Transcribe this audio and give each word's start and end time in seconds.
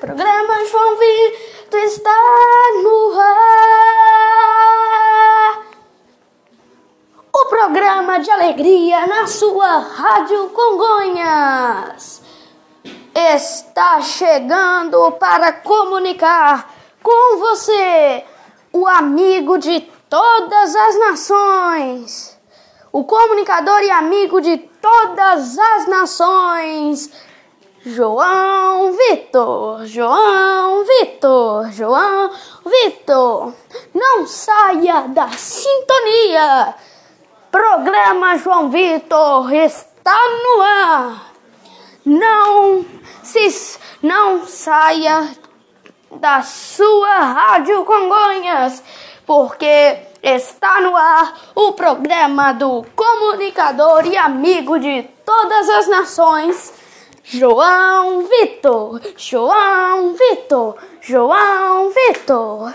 Programa 0.00 0.64
João 0.64 0.96
Vitor 0.96 1.80
está 1.80 2.10
no 2.82 3.20
ar. 3.20 4.16
O 7.34 7.44
programa 7.50 8.18
de 8.20 8.30
alegria 8.30 9.06
na 9.06 9.26
sua 9.26 9.76
Rádio 9.78 10.48
Congonhas. 10.48 12.22
Está 13.14 14.00
chegando 14.00 15.12
para 15.12 15.52
comunicar 15.52 16.74
com 17.02 17.36
você, 17.38 18.24
o 18.72 18.86
amigo 18.86 19.58
de 19.58 19.82
todas 20.08 20.74
as 20.74 20.98
nações 20.98 22.35
o 22.96 23.04
comunicador 23.04 23.82
e 23.82 23.90
amigo 23.90 24.40
de 24.40 24.56
todas 24.56 25.58
as 25.58 25.86
nações, 25.86 27.12
João 27.84 28.90
Vitor, 28.90 29.84
João 29.84 30.82
Vitor, 30.82 31.70
João 31.72 32.30
Vitor. 32.64 33.52
Não 33.92 34.26
saia 34.26 35.08
da 35.08 35.28
sintonia. 35.28 36.74
Programa 37.52 38.38
João 38.38 38.70
Vitor 38.70 39.52
está 39.52 40.18
no 40.42 40.62
ar. 40.62 41.32
Não 42.02 42.82
se 43.22 43.78
não 44.02 44.46
saia 44.46 45.36
da 46.12 46.42
sua 46.42 47.18
rádio 47.18 47.84
Congonhas, 47.84 48.82
porque 49.26 49.98
Está 50.28 50.80
no 50.80 50.96
ar 50.96 51.52
o 51.54 51.72
programa 51.74 52.52
do 52.52 52.84
comunicador 52.96 54.04
e 54.08 54.16
amigo 54.16 54.76
de 54.76 55.04
todas 55.24 55.68
as 55.68 55.86
nações, 55.86 56.74
João 57.22 58.26
Vitor. 58.26 59.00
João 59.16 60.14
Vitor. 60.14 60.78
João 61.00 61.90
Vitor. 61.90 62.74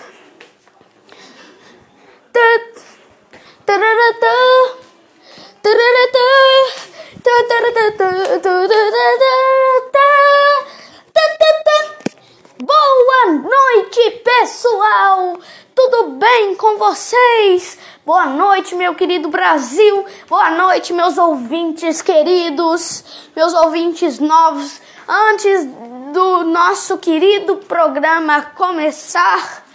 Boa 12.64 13.26
noite, 13.26 14.12
pessoal! 14.24 15.38
Tudo 15.74 16.12
bem 16.18 16.56
com 16.56 16.78
vocês? 16.78 17.78
Boa 18.06 18.26
noite, 18.26 18.76
meu 18.76 18.94
querido 18.94 19.30
Brasil. 19.30 20.06
Boa 20.28 20.50
noite, 20.50 20.92
meus 20.92 21.18
ouvintes 21.18 22.02
queridos, 22.02 23.30
meus 23.34 23.54
ouvintes 23.54 24.20
novos. 24.20 24.82
Antes 25.08 25.66
do 26.12 26.44
nosso 26.44 26.98
querido 26.98 27.58
programa 27.58 28.42
começar, 28.56 29.66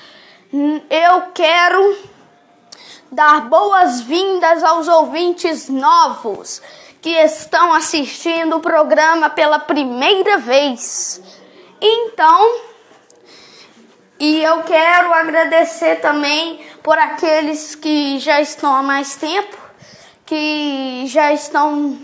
eu 0.52 1.22
quero 1.32 1.96
dar 3.10 3.48
boas-vindas 3.48 4.62
aos 4.62 4.88
ouvintes 4.88 5.68
novos 5.70 6.60
que 7.00 7.10
estão 7.10 7.72
assistindo 7.72 8.56
o 8.56 8.60
programa 8.60 9.30
pela 9.30 9.58
primeira 9.58 10.36
vez. 10.36 11.22
Então, 11.80 12.75
e 14.18 14.42
eu 14.42 14.62
quero 14.62 15.12
agradecer 15.12 15.96
também 15.96 16.60
por 16.82 16.98
aqueles 16.98 17.74
que 17.74 18.18
já 18.18 18.40
estão 18.40 18.74
há 18.74 18.82
mais 18.82 19.16
tempo, 19.16 19.56
que 20.24 21.04
já 21.06 21.32
estão 21.32 21.98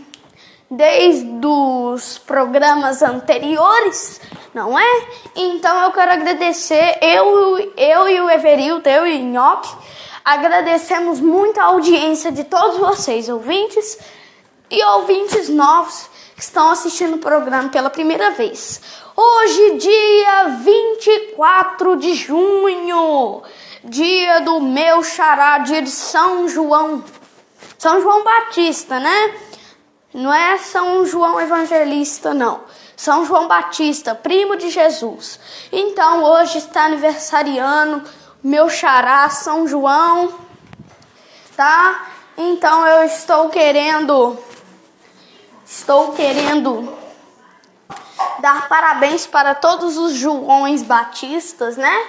desde 0.70 1.46
os 1.46 2.19
programas 2.19 3.02
anteriores, 3.02 4.20
não 4.54 4.78
é? 4.78 5.06
Então 5.36 5.78
eu 5.84 5.92
quero 5.92 6.12
agradecer, 6.12 6.98
eu, 7.00 7.72
eu 7.76 8.09
e 8.09 8.20
o 8.20 8.31
Everildo, 8.31 8.88
eu 8.88 9.06
e 9.06 9.16
o 9.20 9.25
Nhoque, 9.25 9.75
agradecemos 10.25 11.20
muito 11.20 11.60
a 11.60 11.64
audiência 11.64 12.31
de 12.31 12.44
todos 12.44 12.78
vocês, 12.78 13.28
ouvintes 13.28 13.98
e 14.70 14.84
ouvintes 14.84 15.48
novos 15.48 16.10
que 16.34 16.42
estão 16.42 16.70
assistindo 16.70 17.16
o 17.16 17.19
programa 17.19 17.69
pela 17.69 17.91
primeira 17.91 18.31
vez. 18.31 18.81
Hoje, 19.15 19.77
dia 19.77 20.45
24 20.65 21.97
de 21.97 22.15
junho, 22.15 23.43
dia 23.84 24.41
do 24.41 24.59
meu 24.59 25.03
xará, 25.05 25.59
dia 25.59 25.83
de 25.83 25.91
São 25.91 26.49
João. 26.49 27.05
São 27.78 28.00
João 28.00 28.25
Batista, 28.25 28.99
né? 28.99 29.34
Não 30.15 30.33
é 30.33 30.56
São 30.56 31.05
João 31.05 31.39
Evangelista, 31.39 32.33
não. 32.33 32.62
São 32.97 33.27
João 33.27 33.47
Batista, 33.49 34.15
primo 34.15 34.56
de 34.56 34.71
Jesus. 34.71 35.39
Então, 35.71 36.25
hoje 36.25 36.56
está 36.56 36.84
aniversariando 36.87 38.03
meu 38.43 38.71
xará, 38.71 39.29
São 39.29 39.69
João, 39.69 40.33
tá? 41.55 42.06
Então, 42.39 42.87
eu 42.87 43.05
estou 43.05 43.50
querendo. 43.50 44.39
Estou 45.67 46.12
querendo 46.12 47.01
dar 48.41 48.69
parabéns 48.69 49.27
para 49.27 49.55
todos 49.55 49.97
os 49.97 50.15
Joões 50.15 50.83
Batistas, 50.83 51.77
né? 51.77 52.06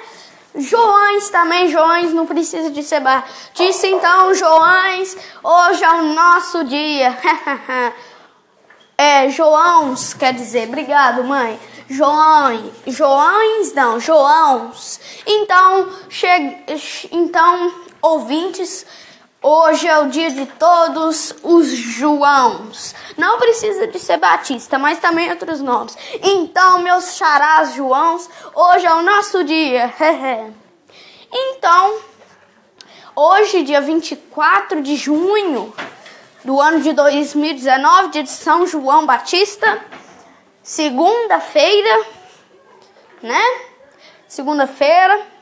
Joões 0.56 1.30
também, 1.30 1.70
Joões 1.70 2.14
não 2.14 2.28
precisa 2.28 2.70
de 2.70 2.84
ser 2.84 3.00
Batista, 3.00 3.88
então 3.88 4.34
Joões, 4.36 5.18
hoje 5.44 5.84
é 5.84 5.92
o 5.94 6.14
nosso 6.14 6.64
dia. 6.66 7.18
é, 8.98 9.30
Joãos, 9.30 10.14
quer 10.14 10.34
dizer, 10.34 10.68
obrigado 10.68 11.24
mãe. 11.24 11.60
Joões, 11.90 12.72
Joões 12.88 13.74
não, 13.74 14.00
Joãos. 14.00 15.00
Então, 15.26 15.90
che... 16.10 16.28
então 17.12 17.74
ouvintes, 18.02 18.86
Hoje 19.46 19.90
é 19.90 20.00
o 20.00 20.08
dia 20.08 20.32
de 20.32 20.46
todos 20.46 21.36
os 21.44 21.68
Joãos. 21.68 22.96
Não 23.18 23.38
precisa 23.38 23.86
de 23.88 24.00
ser 24.00 24.16
Batista, 24.16 24.80
mas 24.80 25.00
também 25.00 25.30
outros 25.30 25.60
nomes. 25.60 25.98
Então, 26.22 26.80
meus 26.80 27.18
charás 27.18 27.74
Joãos, 27.74 28.30
hoje 28.56 28.86
é 28.86 28.94
o 28.94 29.02
nosso 29.02 29.44
dia. 29.44 29.94
então, 31.30 32.00
hoje, 33.14 33.64
dia 33.64 33.82
24 33.82 34.82
de 34.82 34.96
junho 34.96 35.74
do 36.46 36.62
ano 36.62 36.80
de 36.80 36.94
2019, 36.94 38.12
dia 38.12 38.24
de 38.24 38.30
São 38.30 38.66
João 38.66 39.06
Batista, 39.06 39.84
segunda-feira, 40.64 42.06
né? 43.22 43.44
Segunda-feira 44.26 45.33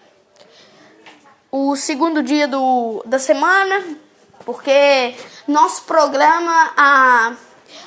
o 1.51 1.75
segundo 1.75 2.23
dia 2.23 2.47
do, 2.47 3.03
da 3.05 3.19
semana, 3.19 3.83
porque 4.45 5.13
nosso 5.47 5.83
programa, 5.83 6.71
a, 6.77 7.33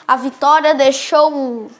a 0.07 0.17
Vitória 0.17 0.75
deixou, 0.75 1.71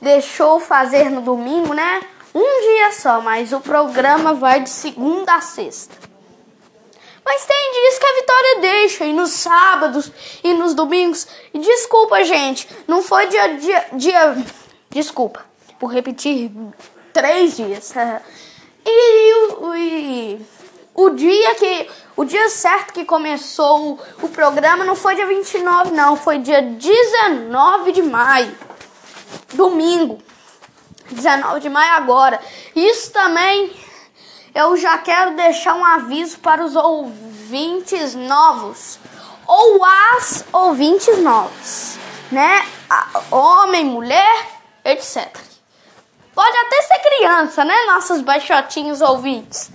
deixou 0.00 0.58
fazer 0.58 1.08
no 1.10 1.20
domingo, 1.20 1.72
né? 1.72 2.02
Um 2.34 2.60
dia 2.60 2.92
só, 2.92 3.20
mas 3.20 3.52
o 3.52 3.60
programa 3.60 4.34
vai 4.34 4.60
de 4.60 4.68
segunda 4.68 5.36
a 5.36 5.40
sexta. 5.40 5.94
Mas 7.24 7.44
tem 7.44 7.72
dias 7.72 7.98
que 7.98 8.06
a 8.06 8.14
Vitória 8.14 8.60
deixa, 8.60 9.04
e 9.04 9.12
nos 9.12 9.30
sábados 9.30 10.12
e 10.44 10.52
nos 10.54 10.74
domingos. 10.74 11.26
E 11.54 11.58
desculpa, 11.58 12.22
gente, 12.24 12.68
não 12.86 13.02
foi 13.02 13.26
dia. 13.26 13.56
dia, 13.56 13.86
dia 13.92 14.44
desculpa 14.90 15.44
por 15.78 15.92
repetir 15.92 16.50
três 17.12 17.56
dias. 17.56 17.92
e, 18.86 19.32
e 19.76 20.40
o 20.96 21.10
dia 21.10 21.54
que 21.54 21.90
o 22.16 22.24
dia 22.24 22.48
certo 22.48 22.94
que 22.94 23.04
começou 23.04 24.00
o, 24.22 24.28
programa 24.30 24.82
não 24.82 24.96
foi 24.96 25.14
dia 25.14 25.26
29, 25.26 25.90
não, 25.90 26.16
foi 26.16 26.38
dia 26.38 26.62
19 26.62 27.92
de 27.92 28.02
maio. 28.02 28.56
Domingo. 29.52 30.18
19 31.10 31.60
de 31.60 31.68
maio 31.68 31.92
agora. 31.92 32.40
Isso 32.74 33.12
também 33.12 33.70
eu 34.54 34.74
já 34.78 34.96
quero 34.96 35.36
deixar 35.36 35.74
um 35.74 35.84
aviso 35.84 36.38
para 36.38 36.64
os 36.64 36.74
ouvintes 36.74 38.14
novos 38.14 38.98
ou 39.46 39.84
as 39.84 40.44
ouvintes 40.50 41.18
novos, 41.18 41.98
né? 42.32 42.64
Homem, 43.30 43.84
mulher, 43.84 44.46
etc. 44.82 45.45
Pode 46.36 46.54
até 46.54 46.82
ser 46.82 46.98
criança, 46.98 47.64
né? 47.64 47.74
Nossos 47.86 48.20
baixotinhos 48.20 49.00
ouvintes. 49.00 49.70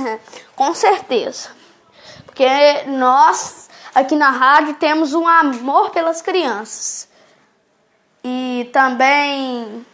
Com 0.56 0.74
certeza. 0.74 1.50
Porque 2.24 2.48
nós, 2.86 3.68
aqui 3.94 4.16
na 4.16 4.30
rádio, 4.30 4.76
temos 4.76 5.12
um 5.12 5.28
amor 5.28 5.90
pelas 5.90 6.22
crianças. 6.22 7.06
E 8.24 8.70
também 8.72 9.84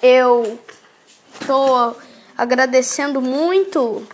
eu 0.00 0.60
estou 1.40 1.98
agradecendo 2.38 3.20
muito 3.20 4.06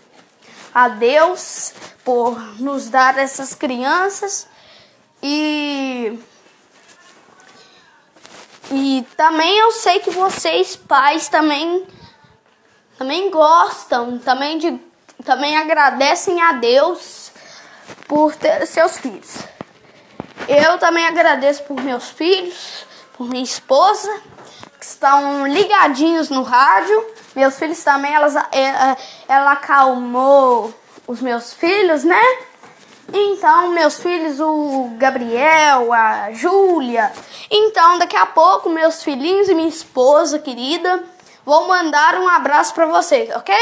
a 0.74 0.88
Deus 0.88 1.74
por 2.02 2.40
nos 2.58 2.88
dar 2.88 3.18
essas 3.18 3.54
crianças 3.54 4.48
e 5.22 6.18
E 8.72 9.06
também 9.18 9.58
eu 9.58 9.70
sei 9.72 10.00
que 10.00 10.10
vocês, 10.10 10.74
pais, 10.76 11.28
também, 11.28 11.86
também 12.96 13.30
gostam, 13.30 14.18
também, 14.18 14.56
de, 14.56 14.80
também 15.22 15.58
agradecem 15.58 16.40
a 16.40 16.52
Deus 16.52 17.30
por 18.08 18.34
ter 18.34 18.66
seus 18.66 18.96
filhos. 18.96 19.40
Eu 20.48 20.78
também 20.78 21.06
agradeço 21.06 21.64
por 21.64 21.78
meus 21.82 22.08
filhos, 22.10 22.86
por 23.12 23.28
minha 23.28 23.44
esposa, 23.44 24.10
que 24.78 24.86
estão 24.86 25.46
ligadinhos 25.46 26.30
no 26.30 26.42
rádio. 26.42 27.06
Meus 27.36 27.58
filhos 27.58 27.84
também, 27.84 28.14
elas, 28.14 28.34
ela, 28.50 28.96
ela 29.28 29.52
acalmou 29.52 30.72
os 31.06 31.20
meus 31.20 31.52
filhos, 31.52 32.04
né? 32.04 32.22
Então, 33.10 33.68
meus 33.70 33.98
filhos, 33.98 34.38
o 34.40 34.90
Gabriel, 34.96 35.92
a 35.92 36.32
Júlia. 36.32 37.12
Então, 37.50 37.98
daqui 37.98 38.16
a 38.16 38.26
pouco, 38.26 38.68
meus 38.68 39.02
filhinhos 39.02 39.48
e 39.48 39.54
minha 39.54 39.68
esposa 39.68 40.38
querida, 40.38 41.02
vou 41.44 41.66
mandar 41.66 42.16
um 42.16 42.28
abraço 42.28 42.74
para 42.74 42.86
vocês, 42.86 43.34
ok? 43.34 43.54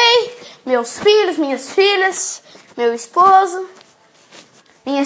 Meus 0.65 0.99
filhos, 0.99 1.39
minhas 1.39 1.71
filhas, 1.71 2.43
meu 2.77 2.95
esposo. 2.95 3.69
Minha, 4.85 5.05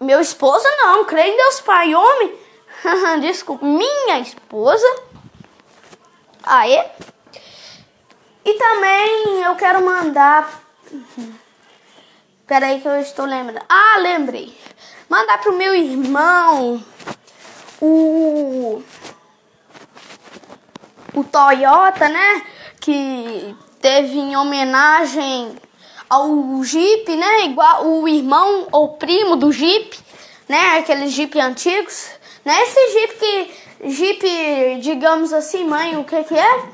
meu 0.00 0.20
esposo 0.20 0.64
não, 0.78 1.04
creio 1.04 1.34
em 1.34 1.36
Deus 1.36 1.60
Pai, 1.60 1.94
homem. 1.94 2.34
Desculpa, 3.20 3.64
minha 3.64 4.18
esposa. 4.20 4.86
Aê. 6.42 6.84
E 8.44 8.54
também 8.54 9.42
eu 9.42 9.54
quero 9.56 9.84
mandar. 9.84 10.62
Peraí 12.52 12.82
que 12.82 12.86
eu 12.86 13.00
estou 13.00 13.24
lembrando. 13.24 13.64
Ah, 13.66 13.96
lembrei. 13.98 14.54
Mandar 15.08 15.38
pro 15.38 15.56
meu 15.56 15.74
irmão 15.74 16.84
o. 17.80 18.82
O 21.14 21.24
Toyota, 21.24 22.10
né? 22.10 22.42
Que 22.78 23.56
teve 23.80 24.18
em 24.18 24.36
homenagem 24.36 25.56
ao 26.10 26.62
Jeep, 26.62 27.16
né? 27.16 27.46
Igual 27.46 27.86
o 27.86 28.06
irmão 28.06 28.68
ou 28.70 28.98
primo 28.98 29.34
do 29.34 29.50
Jeep, 29.50 29.98
né? 30.46 30.76
Aqueles 30.76 31.12
Jeep 31.12 31.40
antigos. 31.40 32.10
Né? 32.44 32.54
Esse 32.64 32.92
Jeep 32.92 33.14
que. 33.14 33.90
Jeep, 33.90 34.78
digamos 34.82 35.32
assim, 35.32 35.64
mãe, 35.64 35.96
o 35.96 36.04
que 36.04 36.22
que 36.24 36.38
é? 36.38 36.64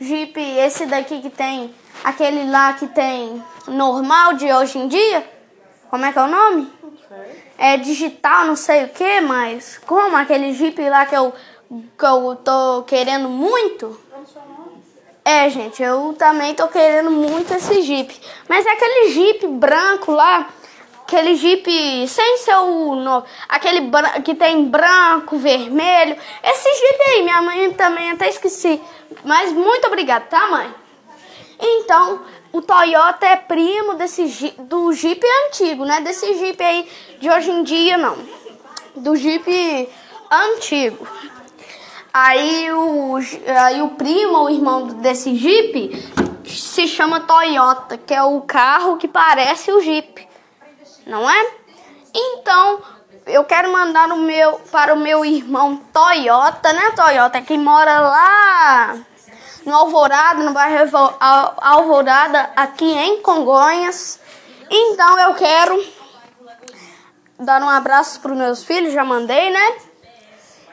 Jeep, 0.00 0.36
esse 0.36 0.84
daqui 0.86 1.20
que 1.20 1.30
tem. 1.30 1.72
Aquele 2.02 2.50
lá 2.50 2.72
que 2.72 2.88
tem 2.88 3.40
normal 3.68 4.34
de 4.34 4.52
hoje 4.52 4.78
em 4.78 4.88
dia. 4.88 5.24
Como 5.90 6.04
é 6.04 6.12
que 6.12 6.18
é 6.18 6.22
o 6.22 6.28
nome? 6.28 6.72
É 7.56 7.76
digital, 7.76 8.44
não 8.44 8.56
sei 8.56 8.84
o 8.84 8.88
que, 8.88 9.20
mas 9.20 9.78
como 9.86 10.16
aquele 10.16 10.52
Jeep 10.52 10.80
lá 10.88 11.06
que 11.06 11.16
eu, 11.16 11.32
que 11.70 12.04
eu 12.04 12.36
tô 12.36 12.82
querendo 12.84 13.28
muito. 13.28 13.98
É, 15.24 15.50
gente, 15.50 15.82
eu 15.82 16.14
também 16.18 16.54
tô 16.54 16.68
querendo 16.68 17.10
muito 17.10 17.52
esse 17.52 17.82
Jeep. 17.82 18.18
Mas 18.48 18.64
é 18.64 18.70
aquele 18.70 19.10
Jeep 19.10 19.46
branco 19.46 20.12
lá, 20.12 20.48
aquele 21.02 21.34
Jeep 21.34 22.08
sem 22.08 22.38
ser 22.38 22.56
o 22.56 22.94
no, 22.94 23.24
aquele 23.48 23.90
que 24.24 24.34
tem 24.34 24.64
branco, 24.64 25.36
vermelho. 25.36 26.16
Esse 26.42 26.74
Jeep 26.74 27.02
aí, 27.10 27.22
minha 27.22 27.42
mãe 27.42 27.72
também 27.74 28.10
até 28.10 28.28
esqueci. 28.28 28.80
Mas 29.24 29.52
muito 29.52 29.86
obrigada, 29.86 30.24
tá, 30.26 30.48
mãe? 30.48 30.74
Então, 31.60 32.20
o 32.52 32.62
Toyota 32.62 33.26
é 33.26 33.36
primo 33.36 33.94
desse 33.94 34.54
do 34.58 34.92
Jeep 34.92 35.22
antigo, 35.46 35.84
né? 35.84 36.00
Desse 36.00 36.34
Jeep 36.34 36.62
aí 36.62 36.88
de 37.20 37.30
hoje 37.30 37.50
em 37.50 37.62
dia, 37.62 37.98
não. 37.98 38.16
Do 38.96 39.14
Jeep 39.16 39.88
antigo. 40.30 41.06
Aí 42.12 42.72
o, 42.72 43.16
aí 43.64 43.82
o 43.82 43.90
primo, 43.90 44.44
o 44.44 44.50
irmão 44.50 44.86
desse 44.86 45.36
Jeep, 45.36 45.92
se 46.46 46.88
chama 46.88 47.20
Toyota, 47.20 47.98
que 47.98 48.14
é 48.14 48.22
o 48.22 48.40
carro 48.40 48.96
que 48.96 49.06
parece 49.06 49.70
o 49.70 49.80
Jeep. 49.80 50.26
Não 51.06 51.28
é? 51.28 51.50
Então, 52.14 52.82
eu 53.26 53.44
quero 53.44 53.70
mandar 53.70 54.10
o 54.10 54.16
meu, 54.16 54.54
para 54.72 54.94
o 54.94 54.98
meu 54.98 55.24
irmão 55.24 55.76
Toyota, 55.92 56.72
né, 56.72 56.92
Toyota, 56.96 57.42
que 57.42 57.56
mora 57.58 58.00
lá 58.00 58.98
no 59.68 59.74
Alvorada, 59.74 60.42
no 60.42 60.52
bairro 60.54 60.90
Alvorada, 61.60 62.50
aqui 62.56 62.90
em 62.90 63.20
Congonhas. 63.20 64.18
Então 64.70 65.18
eu 65.18 65.34
quero 65.34 65.84
dar 67.38 67.62
um 67.62 67.68
abraço 67.68 68.18
para 68.20 68.32
os 68.32 68.38
meus 68.38 68.64
filhos, 68.64 68.94
já 68.94 69.04
mandei, 69.04 69.50
né? 69.50 69.76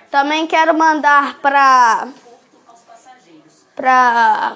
Também 0.09 0.47
quero 0.47 0.74
mandar 0.74 1.36
para 1.42 2.07
para 3.75 4.56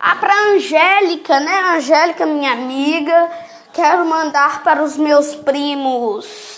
a 0.00 0.14
para 0.16 0.34
Angélica, 0.50 1.38
né? 1.38 1.76
Angélica, 1.76 2.26
minha 2.26 2.52
amiga. 2.52 3.30
Quero 3.72 4.04
mandar 4.04 4.64
para 4.64 4.82
os 4.82 4.96
meus 4.96 5.36
primos 5.36 6.57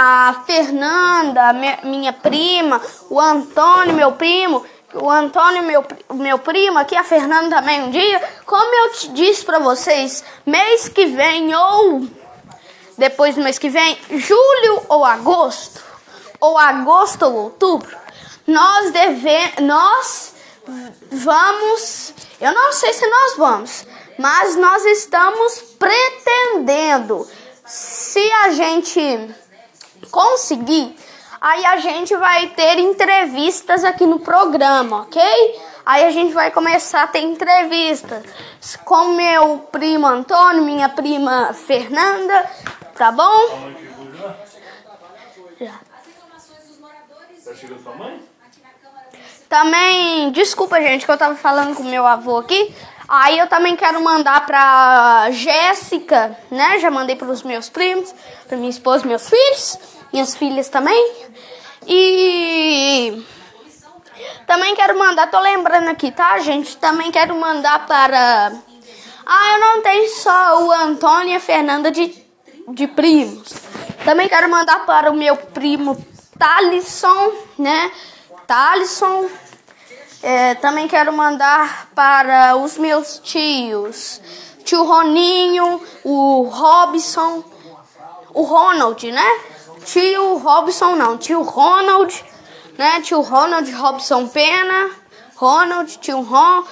a 0.00 0.44
Fernanda, 0.46 1.52
minha 1.82 2.12
prima, 2.12 2.80
o 3.10 3.18
Antônio, 3.18 3.94
meu 3.94 4.12
primo, 4.12 4.64
o 4.94 5.10
Antônio, 5.10 5.64
meu, 5.64 5.84
meu 6.14 6.38
primo, 6.38 6.78
aqui 6.78 6.94
a 6.94 7.02
Fernanda 7.02 7.56
também 7.56 7.82
um 7.82 7.90
dia. 7.90 8.22
Como 8.46 8.74
eu 8.76 8.92
te 8.92 9.08
disse 9.08 9.44
para 9.44 9.58
vocês, 9.58 10.22
mês 10.46 10.88
que 10.88 11.04
vem 11.06 11.52
ou 11.52 12.06
depois 12.96 13.34
do 13.34 13.42
mês 13.42 13.58
que 13.58 13.68
vem, 13.68 13.98
julho 14.10 14.84
ou 14.88 15.04
agosto, 15.04 15.82
ou 16.38 16.56
agosto 16.56 17.24
ou 17.24 17.34
outubro, 17.34 17.96
nós 18.46 18.92
devemos, 18.92 19.58
nós 19.62 20.34
vamos, 21.10 22.14
eu 22.40 22.54
não 22.54 22.72
sei 22.72 22.92
se 22.92 23.04
nós 23.04 23.36
vamos, 23.36 23.84
mas 24.16 24.54
nós 24.54 24.84
estamos 24.84 25.60
pretendendo, 25.76 27.28
se 27.66 28.30
a 28.44 28.50
gente 28.50 29.34
conseguir, 30.10 30.96
aí 31.40 31.64
a 31.66 31.76
gente 31.78 32.16
vai 32.16 32.48
ter 32.48 32.78
entrevistas 32.78 33.84
aqui 33.84 34.06
no 34.06 34.20
programa, 34.20 35.02
ok? 35.02 35.22
Aí 35.88 36.04
a 36.04 36.10
gente 36.10 36.34
vai 36.34 36.50
começar 36.50 37.04
a 37.04 37.06
ter 37.06 37.20
entrevistas 37.20 38.22
com 38.84 39.14
meu 39.14 39.60
primo 39.72 40.06
Antônio, 40.06 40.62
minha 40.62 40.86
prima 40.86 41.54
Fernanda, 41.54 42.50
tá 42.94 43.10
bom? 43.10 43.72
Já. 45.58 45.80
Também, 49.48 50.30
desculpa 50.30 50.78
gente 50.78 51.06
que 51.06 51.10
eu 51.10 51.16
tava 51.16 51.34
falando 51.36 51.74
com 51.74 51.84
meu 51.84 52.06
avô 52.06 52.36
aqui. 52.36 52.74
Aí 53.08 53.38
eu 53.38 53.46
também 53.46 53.74
quero 53.74 54.04
mandar 54.04 54.44
pra 54.44 55.30
Jéssica, 55.30 56.38
né? 56.50 56.78
Já 56.80 56.90
mandei 56.90 57.16
pros 57.16 57.42
meus 57.42 57.70
primos, 57.70 58.14
pra 58.46 58.58
minha 58.58 58.68
esposa, 58.68 59.06
meus 59.06 59.26
filhos 59.26 59.97
minhas 60.12 60.34
filhas 60.34 60.68
também. 60.68 61.12
E 61.86 63.24
também 64.46 64.74
quero 64.74 64.98
mandar, 64.98 65.30
tô 65.30 65.38
lembrando 65.40 65.88
aqui, 65.88 66.10
tá, 66.10 66.38
gente? 66.38 66.76
Também 66.76 67.10
quero 67.10 67.36
mandar 67.36 67.86
para. 67.86 68.52
Ah, 69.26 69.52
eu 69.52 69.60
não 69.60 69.82
tenho 69.82 70.08
só 70.10 70.64
o 70.64 70.72
Antônio 70.72 71.32
e 71.32 71.36
a 71.36 71.40
Fernanda 71.40 71.90
de, 71.90 72.14
de 72.68 72.86
primos. 72.86 73.52
Também 74.04 74.28
quero 74.28 74.50
mandar 74.50 74.86
para 74.86 75.10
o 75.10 75.16
meu 75.16 75.36
primo 75.36 75.96
Talisson, 76.38 77.32
né? 77.58 77.92
Talisson. 78.46 79.28
É, 80.22 80.54
também 80.56 80.88
quero 80.88 81.12
mandar 81.12 81.90
para 81.94 82.56
os 82.56 82.76
meus 82.76 83.20
tios, 83.20 84.20
tio 84.64 84.82
Roninho, 84.82 85.80
o 86.02 86.42
Robson, 86.42 87.44
o 88.34 88.42
Ronald, 88.42 89.12
né? 89.12 89.40
Tio 89.92 90.36
Robson 90.36 90.96
não, 90.96 91.16
tio 91.16 91.40
Ronald, 91.40 92.24
né? 92.76 93.00
Tio 93.00 93.22
Ronald 93.22 93.70
Robson 93.72 94.28
Pena, 94.28 94.90
Ronald, 95.34 95.98
tio 95.98 96.20
Ronald, 96.20 96.66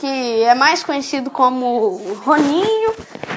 que 0.00 0.42
é 0.42 0.54
mais 0.54 0.82
conhecido 0.82 1.30
como 1.30 2.00
Roninho, 2.24 2.92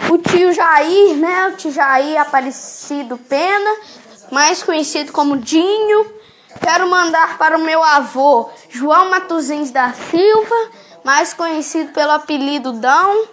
o 0.10 0.18
tio 0.18 0.52
Jair, 0.52 1.16
né? 1.16 1.50
O 1.50 1.58
tio 1.58 1.72
Jair 1.72 2.20
Aparecido 2.20 3.18
Pena, 3.18 3.76
mais 4.32 4.64
conhecido 4.64 5.12
como 5.12 5.38
Dinho. 5.38 6.18
Quero 6.60 6.90
mandar 6.90 7.38
para 7.38 7.56
o 7.56 7.62
meu 7.62 7.84
avô 7.84 8.50
João 8.68 9.12
Matuzins 9.12 9.70
da 9.70 9.94
Silva, 9.94 10.56
mais 11.04 11.36
conhecido 11.36 11.94
pelo 11.94 12.14
apelido 12.14 12.74
Dão. 12.74 13.28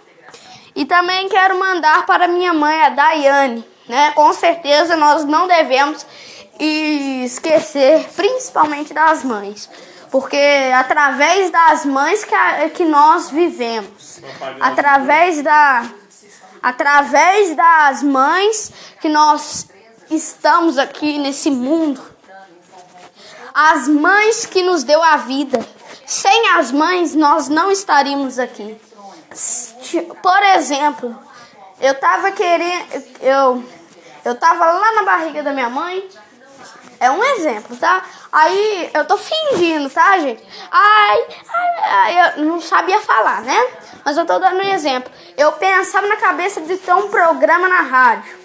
E 0.75 0.85
também 0.85 1.27
quero 1.27 1.57
mandar 1.57 2.05
para 2.05 2.27
minha 2.27 2.53
mãe, 2.53 2.81
a 2.83 2.89
Daiane 2.89 3.74
né? 3.87 4.11
Com 4.11 4.33
certeza 4.33 4.95
nós 4.95 5.25
não 5.25 5.47
devemos 5.47 6.05
esquecer, 6.59 8.07
principalmente 8.15 8.93
das 8.93 9.23
mães, 9.23 9.69
porque 10.09 10.37
através 10.73 11.51
das 11.51 11.85
mães 11.85 12.23
que, 12.23 12.33
a, 12.33 12.69
que 12.69 12.85
nós 12.85 13.29
vivemos, 13.29 14.21
através 14.59 15.41
da 15.41 15.85
através 16.61 17.55
das 17.55 18.01
mães 18.01 18.71
que 18.99 19.07
nós 19.07 19.67
estamos 20.09 20.77
aqui 20.77 21.19
nesse 21.19 21.51
mundo. 21.51 22.01
as 23.53 23.87
mães 23.87 24.45
que 24.45 24.63
nos 24.63 24.83
deu 24.83 25.01
a 25.01 25.17
vida. 25.17 25.65
Sem 26.05 26.49
as 26.49 26.71
mães, 26.71 27.15
nós 27.15 27.47
não 27.47 27.71
estaríamos 27.71 28.37
aqui. 28.37 28.77
Por 30.21 30.43
exemplo, 30.55 31.17
eu 31.79 31.93
tava 31.95 32.31
querendo. 32.31 33.03
Eu, 33.21 33.63
eu 34.25 34.35
tava 34.35 34.65
lá 34.65 34.91
na 34.93 35.03
barriga 35.03 35.43
da 35.43 35.53
minha 35.53 35.69
mãe. 35.69 36.09
É 36.99 37.11
um 37.11 37.23
exemplo, 37.23 37.77
tá? 37.77 38.03
Aí 38.31 38.89
eu 38.93 39.05
tô 39.05 39.17
fingindo, 39.17 39.89
tá, 39.89 40.17
gente? 40.17 40.43
Ai, 40.71 41.27
ai, 41.47 42.17
ai, 42.17 42.33
eu 42.39 42.45
não 42.45 42.59
sabia 42.59 42.99
falar, 42.99 43.41
né? 43.41 43.67
Mas 44.03 44.17
eu 44.17 44.25
tô 44.25 44.39
dando 44.39 44.57
um 44.57 44.73
exemplo. 44.73 45.11
Eu 45.37 45.51
pensava 45.53 46.07
na 46.07 46.17
cabeça 46.17 46.61
de 46.61 46.75
ter 46.77 46.93
um 46.93 47.09
programa 47.09 47.69
na 47.69 47.81
rádio. 47.81 48.35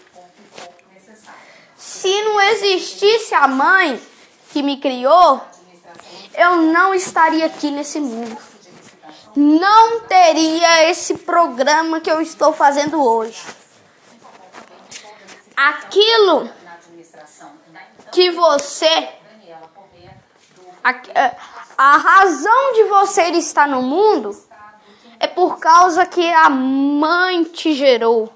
Se 1.76 2.22
não 2.22 2.40
existisse 2.40 3.34
a 3.34 3.48
mãe 3.48 4.00
que 4.52 4.62
me 4.62 4.78
criou, 4.78 5.40
eu 6.34 6.56
não 6.56 6.94
estaria 6.94 7.46
aqui 7.46 7.70
nesse 7.70 8.00
mundo. 8.00 8.36
Não 9.34 10.00
teria 10.00 10.90
esse 10.90 11.18
programa 11.18 12.00
que 12.00 12.10
eu 12.10 12.20
estou 12.20 12.52
fazendo 12.52 13.02
hoje. 13.02 13.59
Aquilo 15.68 16.48
que 18.10 18.30
você. 18.30 19.08
A, 20.82 20.94
a 21.76 21.96
razão 21.98 22.72
de 22.72 22.84
você 22.84 23.24
estar 23.32 23.68
no 23.68 23.82
mundo 23.82 24.34
é 25.18 25.26
por 25.26 25.58
causa 25.58 26.06
que 26.06 26.32
a 26.32 26.48
mãe 26.48 27.44
te 27.44 27.74
gerou. 27.74 28.32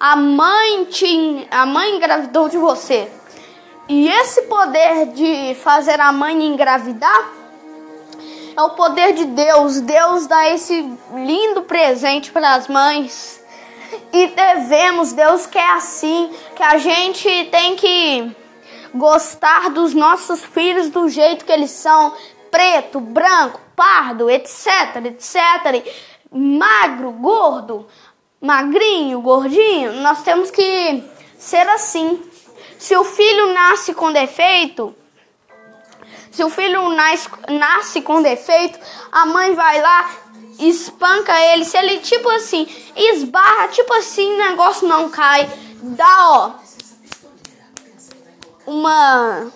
A 0.00 0.16
mãe 0.16 0.84
te, 0.86 1.46
a 1.48 1.64
mãe 1.64 1.94
engravidou 1.94 2.48
de 2.48 2.58
você. 2.58 3.08
E 3.88 4.08
esse 4.08 4.42
poder 4.42 5.06
de 5.12 5.54
fazer 5.54 6.00
a 6.00 6.10
mãe 6.10 6.44
engravidar 6.44 7.30
é 8.56 8.62
o 8.62 8.70
poder 8.70 9.12
de 9.12 9.26
Deus. 9.26 9.80
Deus 9.80 10.26
dá 10.26 10.48
esse 10.48 10.92
lindo 11.14 11.62
presente 11.62 12.32
para 12.32 12.54
as 12.54 12.66
mães. 12.66 13.43
E 14.12 14.28
devemos, 14.28 15.12
Deus 15.12 15.46
quer 15.46 15.70
assim, 15.72 16.30
que 16.54 16.62
a 16.62 16.78
gente 16.78 17.28
tem 17.50 17.76
que 17.76 18.34
gostar 18.94 19.70
dos 19.70 19.92
nossos 19.92 20.44
filhos 20.44 20.88
do 20.90 21.08
jeito 21.08 21.44
que 21.44 21.52
eles 21.52 21.70
são, 21.70 22.14
preto, 22.50 23.00
branco, 23.00 23.60
pardo, 23.74 24.30
etc, 24.30 25.04
etc, 25.06 25.84
magro, 26.30 27.10
gordo, 27.10 27.86
magrinho, 28.40 29.20
gordinho, 29.20 29.94
nós 29.94 30.22
temos 30.22 30.50
que 30.50 31.02
ser 31.38 31.66
assim. 31.68 32.22
Se 32.78 32.96
o 32.96 33.04
filho 33.04 33.52
nasce 33.52 33.94
com 33.94 34.12
defeito, 34.12 34.94
se 36.30 36.44
o 36.44 36.50
filho 36.50 36.88
nasce, 36.90 37.28
nasce 37.48 38.02
com 38.02 38.20
defeito, 38.20 38.78
a 39.10 39.24
mãe 39.26 39.54
vai 39.54 39.80
lá, 39.80 40.10
espanca 40.58 41.38
ele. 41.52 41.64
Se 41.64 41.76
ele, 41.76 41.98
tipo 42.00 42.28
assim, 42.30 42.66
esbarra, 42.96 43.68
tipo 43.68 43.92
assim, 43.94 44.32
o 44.34 44.38
negócio 44.38 44.86
não 44.86 45.10
cai, 45.10 45.48
dá, 45.82 46.30
ó, 46.30 46.52
uma. 48.66 49.52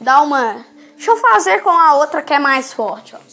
Dá 0.00 0.22
uma. 0.22 0.64
Deixa 0.96 1.10
eu 1.10 1.16
fazer 1.16 1.62
com 1.62 1.70
a 1.70 1.94
outra 1.94 2.22
que 2.22 2.32
é 2.32 2.38
mais 2.38 2.72
forte, 2.72 3.14
ó 3.16 3.30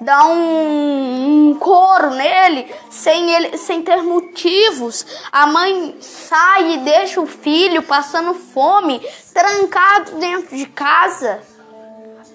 dá 0.00 0.24
um, 0.26 1.50
um 1.50 1.54
couro 1.56 2.10
nele 2.10 2.72
sem 2.88 3.30
ele 3.32 3.58
sem 3.58 3.82
ter 3.82 4.02
motivos. 4.02 5.04
A 5.30 5.46
mãe 5.46 5.96
sai 6.00 6.72
e 6.72 6.78
deixa 6.78 7.20
o 7.20 7.26
filho 7.26 7.82
passando 7.82 8.34
fome, 8.34 9.00
trancado 9.34 10.12
dentro 10.12 10.56
de 10.56 10.66
casa. 10.66 11.42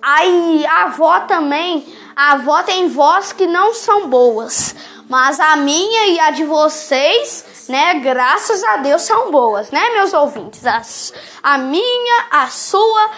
Aí 0.01 0.65
a 0.67 0.83
avó 0.83 1.21
também, 1.21 1.85
a 2.15 2.33
avó 2.33 2.63
tem 2.63 2.87
vozes 2.87 3.33
que 3.33 3.45
não 3.45 3.73
são 3.73 4.07
boas, 4.07 4.75
mas 5.09 5.39
a 5.39 5.55
minha 5.55 6.07
e 6.07 6.19
a 6.19 6.31
de 6.31 6.43
vocês, 6.43 7.65
né, 7.67 7.95
graças 7.95 8.63
a 8.63 8.77
Deus 8.77 9.01
são 9.01 9.31
boas, 9.31 9.71
né, 9.71 9.89
meus 9.91 10.13
ouvintes? 10.13 10.65
As, 10.65 11.13
a 11.43 11.57
minha, 11.57 12.25
a 12.31 12.47
sua, 12.47 13.09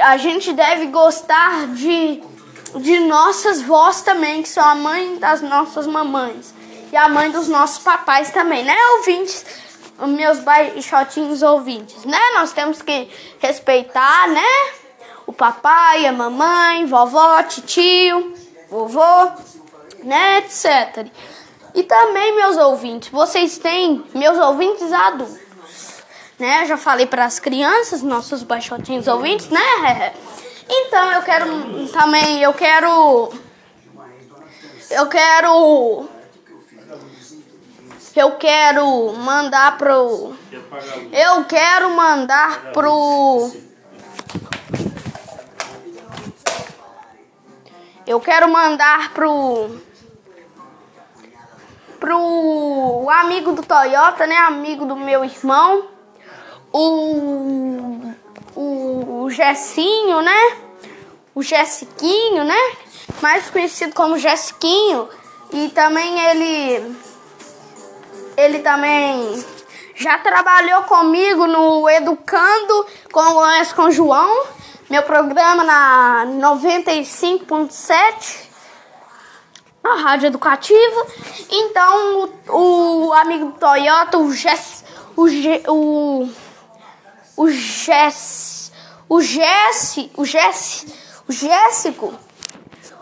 a 0.00 0.16
gente 0.16 0.52
deve 0.52 0.86
gostar 0.86 1.68
de 1.68 2.22
de 2.76 3.00
nossas 3.00 3.60
vós 3.60 4.02
também, 4.02 4.42
que 4.42 4.48
são 4.48 4.64
a 4.64 4.74
mãe 4.74 5.16
das 5.16 5.42
nossas 5.42 5.86
mamães. 5.86 6.54
E 6.90 6.96
a 6.96 7.08
mãe 7.08 7.30
dos 7.30 7.48
nossos 7.48 7.82
papais 7.82 8.30
também, 8.30 8.64
né, 8.64 8.76
ouvintes? 8.98 9.44
Meus 10.06 10.40
baixotinhos 10.40 11.42
ouvintes, 11.42 12.04
né? 12.04 12.18
Nós 12.34 12.52
temos 12.52 12.82
que 12.82 13.08
respeitar, 13.38 14.28
né? 14.28 14.81
O 15.26 15.32
papai, 15.32 16.06
a 16.06 16.12
mamãe, 16.12 16.86
vovó, 16.86 17.42
tio, 17.42 18.34
vovô, 18.70 19.30
né? 20.02 20.38
Etc. 20.38 21.06
E 21.74 21.82
também, 21.82 22.34
meus 22.36 22.56
ouvintes, 22.56 23.08
vocês 23.08 23.56
têm 23.58 24.04
meus 24.14 24.38
ouvintes 24.38 24.92
adultos, 24.92 25.38
né? 26.38 26.66
Já 26.66 26.76
falei 26.76 27.06
para 27.06 27.24
as 27.24 27.38
crianças, 27.38 28.02
nossos 28.02 28.42
baixotinhos 28.42 29.06
ouvintes, 29.06 29.48
né? 29.48 30.12
Então 30.68 31.12
eu 31.12 31.22
quero 31.22 31.88
também, 31.88 32.42
eu 32.42 32.52
quero. 32.52 33.32
Eu 34.90 35.06
quero. 35.06 36.08
Eu 38.14 38.32
quero 38.36 39.12
mandar 39.14 39.78
pro. 39.78 40.34
Eu 41.10 41.44
quero 41.44 41.90
mandar 41.90 42.72
pro. 42.72 43.50
Eu 48.06 48.20
quero 48.20 48.48
mandar 48.50 49.12
pro. 49.12 49.80
Pro 51.98 53.08
amigo 53.10 53.52
do 53.52 53.62
Toyota, 53.62 54.26
né? 54.26 54.36
Amigo 54.36 54.84
do 54.84 54.96
meu 54.96 55.24
irmão. 55.24 55.88
O 56.72 58.12
o, 58.54 59.30
Jessinho, 59.30 60.20
né? 60.20 60.56
O 61.34 61.42
Jessiquinho, 61.42 62.44
né? 62.44 62.72
Mais 63.20 63.50
conhecido 63.50 63.94
como 63.94 64.18
Jessiquinho. 64.18 65.08
E 65.52 65.68
também 65.70 66.20
ele. 66.20 66.96
Ele 68.36 68.58
também 68.60 69.44
já 69.94 70.18
trabalhou 70.18 70.82
comigo 70.84 71.46
no 71.46 71.88
Educando 71.88 72.86
com 73.12 73.20
com 73.76 73.90
João, 73.90 74.46
meu 74.92 75.02
programa 75.04 75.64
na 75.64 76.26
95.7, 76.26 78.48
a 79.82 79.94
rádio 79.94 80.26
educativa. 80.26 81.06
Então, 81.50 82.28
o, 82.50 83.06
o 83.06 83.12
amigo 83.14 83.52
Toyota, 83.52 84.18
o 84.18 84.30
Jess, 84.30 84.84
o, 85.16 85.24
o 85.72 86.28
o 87.34 87.48
Jess, 87.48 88.70
o 89.08 89.22
Jesse, 89.22 90.12
o 90.14 90.26
Jesse, 90.26 90.92
o 91.26 91.32
Jéssico, 91.32 92.12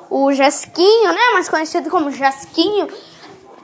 o 0.08 0.32
Jesquinho, 0.32 1.12
né, 1.12 1.30
mais 1.32 1.48
conhecido 1.48 1.90
como 1.90 2.12
Jesquinho, 2.12 2.86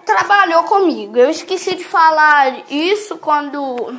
trabalhou 0.05 0.65
comigo. 0.65 1.17
Eu 1.17 1.31
esqueci 1.31 1.77
de 1.77 1.85
falar 1.85 2.69
isso 2.73 3.19
quando 3.19 3.95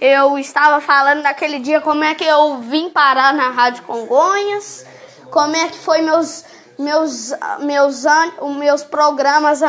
eu 0.00 0.38
estava 0.38 0.80
falando 0.80 1.22
naquele 1.22 1.58
dia 1.58 1.80
como 1.80 2.02
é 2.02 2.14
que 2.14 2.24
eu 2.24 2.58
vim 2.58 2.88
parar 2.88 3.34
na 3.34 3.50
Rádio 3.50 3.82
Congonhas, 3.84 4.86
como 5.30 5.54
é 5.54 5.68
que 5.68 5.78
foi 5.78 6.00
meus 6.00 6.44
meus 6.78 7.34
meus 7.58 8.04
meus 8.56 8.82
programas 8.82 9.60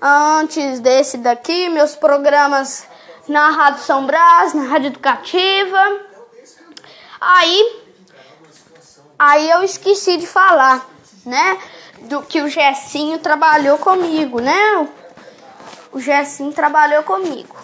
antes 0.00 0.78
desse 0.78 1.18
daqui, 1.18 1.68
meus 1.68 1.96
programas 1.96 2.86
na 3.28 3.50
Rádio 3.50 3.82
São 3.82 4.06
Brás, 4.06 4.54
na 4.54 4.64
Rádio 4.64 4.88
Educativa. 4.88 6.00
Aí, 7.20 7.82
aí 9.18 9.50
eu 9.50 9.62
esqueci 9.64 10.16
de 10.16 10.26
falar, 10.26 10.86
né? 11.26 11.58
Do 12.02 12.22
que 12.22 12.40
o 12.40 12.48
Gessinho 12.48 13.18
trabalhou 13.18 13.78
comigo, 13.78 14.40
né? 14.40 14.88
O 15.92 16.00
Gessinho 16.00 16.52
trabalhou 16.52 17.02
comigo, 17.02 17.54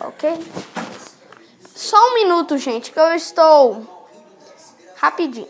ok? 0.00 0.38
Só 1.80 1.96
um 2.10 2.14
minuto, 2.14 2.58
gente, 2.58 2.92
que 2.92 3.00
eu 3.00 3.14
estou 3.14 3.86
rapidinho. 4.96 5.48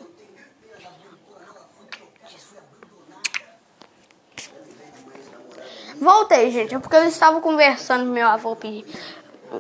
Voltei, 6.01 6.53
gente, 6.53 6.73
é 6.73 6.79
porque 6.79 6.95
eu 6.95 7.03
estava 7.03 7.41
conversando 7.41 8.05
com 8.05 8.13
meu 8.13 8.29
avô, 8.29 8.57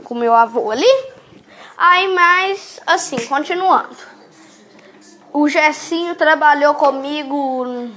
com 0.04 0.14
meu 0.14 0.32
avô 0.32 0.70
ali. 0.70 0.86
Aí, 1.76 2.06
mas, 2.14 2.78
assim, 2.86 3.18
continuando. 3.26 3.96
O 5.32 5.48
Gessinho 5.48 6.14
trabalhou 6.14 6.74
comigo 6.74 7.90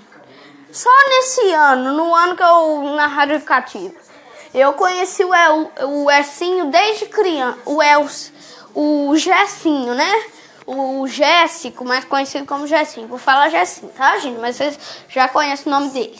só 0.72 0.90
nesse 1.10 1.52
ano, 1.52 1.94
no 1.94 2.16
ano 2.16 2.36
que 2.36 2.42
eu 2.42 2.96
na 2.96 3.06
Rádio 3.06 3.36
Educativa. 3.36 3.94
Eu 4.52 4.74
conheci 4.74 5.24
o, 5.24 5.32
El, 5.32 5.72
o 5.84 6.10
Essinho 6.10 6.72
desde 6.72 7.06
criança, 7.06 7.60
o 7.66 7.80
Els, 7.84 8.34
o 8.74 9.16
Gessinho, 9.16 9.94
né? 9.94 10.24
o 10.66 11.08
Jéssico, 11.08 11.84
mais 11.84 12.06
conhecido 12.06 12.46
como 12.46 12.68
Jessinho. 12.68 13.08
Vou 13.08 13.18
falar 13.18 13.50
Jessinho, 13.50 13.92
tá, 13.92 14.18
gente? 14.20 14.40
Mas 14.40 14.56
vocês 14.56 14.80
já 15.10 15.28
conhecem 15.28 15.68
o 15.68 15.76
nome 15.76 15.90
dele. 15.90 16.20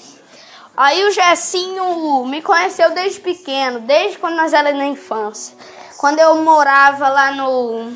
Aí 0.76 1.04
o 1.06 1.12
Jessinho 1.12 2.26
me 2.26 2.42
conheceu 2.42 2.92
desde 2.92 3.20
pequeno, 3.20 3.80
desde 3.82 4.18
quando 4.18 4.36
nós 4.36 4.54
éramos 4.54 4.80
na 4.80 4.86
infância. 4.86 5.56
Quando 5.98 6.20
eu 6.20 6.36
morava 6.44 7.08
lá 7.10 7.32
no. 7.32 7.94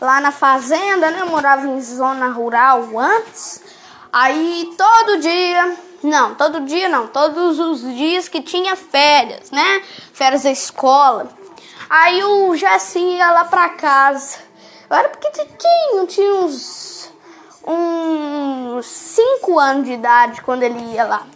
Lá 0.00 0.20
na 0.20 0.30
fazenda, 0.30 1.10
né? 1.10 1.20
Eu 1.20 1.26
morava 1.26 1.66
em 1.66 1.80
zona 1.80 2.30
rural 2.30 2.88
antes. 2.98 3.62
Aí 4.12 4.74
todo 4.76 5.20
dia. 5.20 5.76
Não, 6.02 6.34
todo 6.34 6.60
dia 6.60 6.88
não. 6.88 7.08
Todos 7.08 7.58
os 7.58 7.82
dias 7.94 8.28
que 8.28 8.40
tinha 8.40 8.74
férias, 8.74 9.50
né? 9.50 9.82
Férias 10.12 10.44
da 10.44 10.50
escola. 10.50 11.28
Aí 11.88 12.22
o 12.22 12.54
Jessinho 12.54 13.16
ia 13.16 13.30
lá 13.30 13.44
pra 13.44 13.70
casa. 13.70 14.38
Eu 14.90 14.96
era 14.96 15.08
pequenininho, 15.08 16.06
tinha 16.06 16.34
uns. 16.34 17.10
uns 17.66 18.86
5 18.86 19.58
anos 19.58 19.86
de 19.86 19.92
idade 19.92 20.42
quando 20.42 20.62
ele 20.62 20.78
ia 20.94 21.04
lá. 21.04 21.26